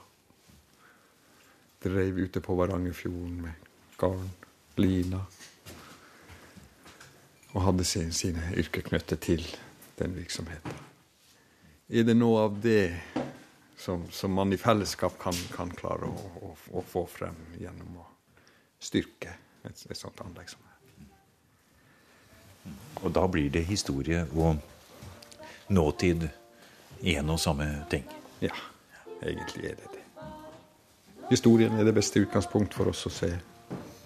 Drev 1.84 2.20
ute 2.26 2.44
på 2.44 2.60
Varangerfjorden 2.60 3.40
med 3.46 3.68
garn, 3.96 4.28
lina. 4.76 5.24
Og 7.54 7.62
hadde 7.70 7.88
sine 7.88 8.52
yrker 8.52 8.84
knyttet 8.84 9.24
til 9.24 9.46
den 9.96 10.16
virksomheten. 10.16 10.73
Er 11.88 12.04
det 12.04 12.14
noe 12.16 12.46
av 12.46 12.60
det 12.60 12.96
som, 13.76 14.06
som 14.10 14.32
man 14.32 14.52
i 14.52 14.56
fellesskap 14.56 15.18
kan, 15.20 15.36
kan 15.52 15.70
klare 15.76 16.08
å, 16.08 16.30
å, 16.40 16.52
å, 16.78 16.82
få 16.88 17.04
frem 17.10 17.36
gjennom 17.60 17.98
å 18.00 18.06
styrke 18.80 19.34
et, 19.64 19.82
et 19.90 19.98
sånt 19.98 20.22
anlegg 20.24 20.48
som 20.48 20.64
det? 20.64 20.70
Og 23.04 23.12
da 23.12 23.26
blir 23.28 23.50
det 23.52 23.66
historie 23.68 24.22
og 24.32 24.56
nåtid 25.68 26.24
én 27.04 27.28
og 27.30 27.40
samme 27.40 27.66
ting. 27.92 28.06
Ja, 28.40 28.56
egentlig 29.20 29.68
er 29.74 29.76
det 29.82 29.90
det. 29.92 30.04
Historien 31.28 31.76
er 31.76 31.84
det 31.84 31.96
beste 31.96 32.24
utgangspunkt 32.24 32.76
for 32.76 32.88
oss 32.92 33.04
å 33.08 33.12
se 33.12 33.30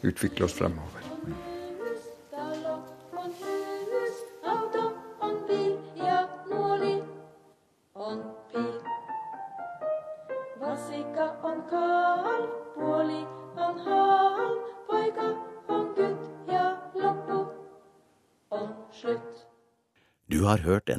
utvikle 0.02 0.46
oss 0.46 0.58
fremover. 0.58 1.07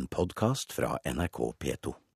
En 0.09 0.15
podkast 0.17 0.73
fra 0.73 0.97
NRK 1.05 1.37
P2. 1.63 1.99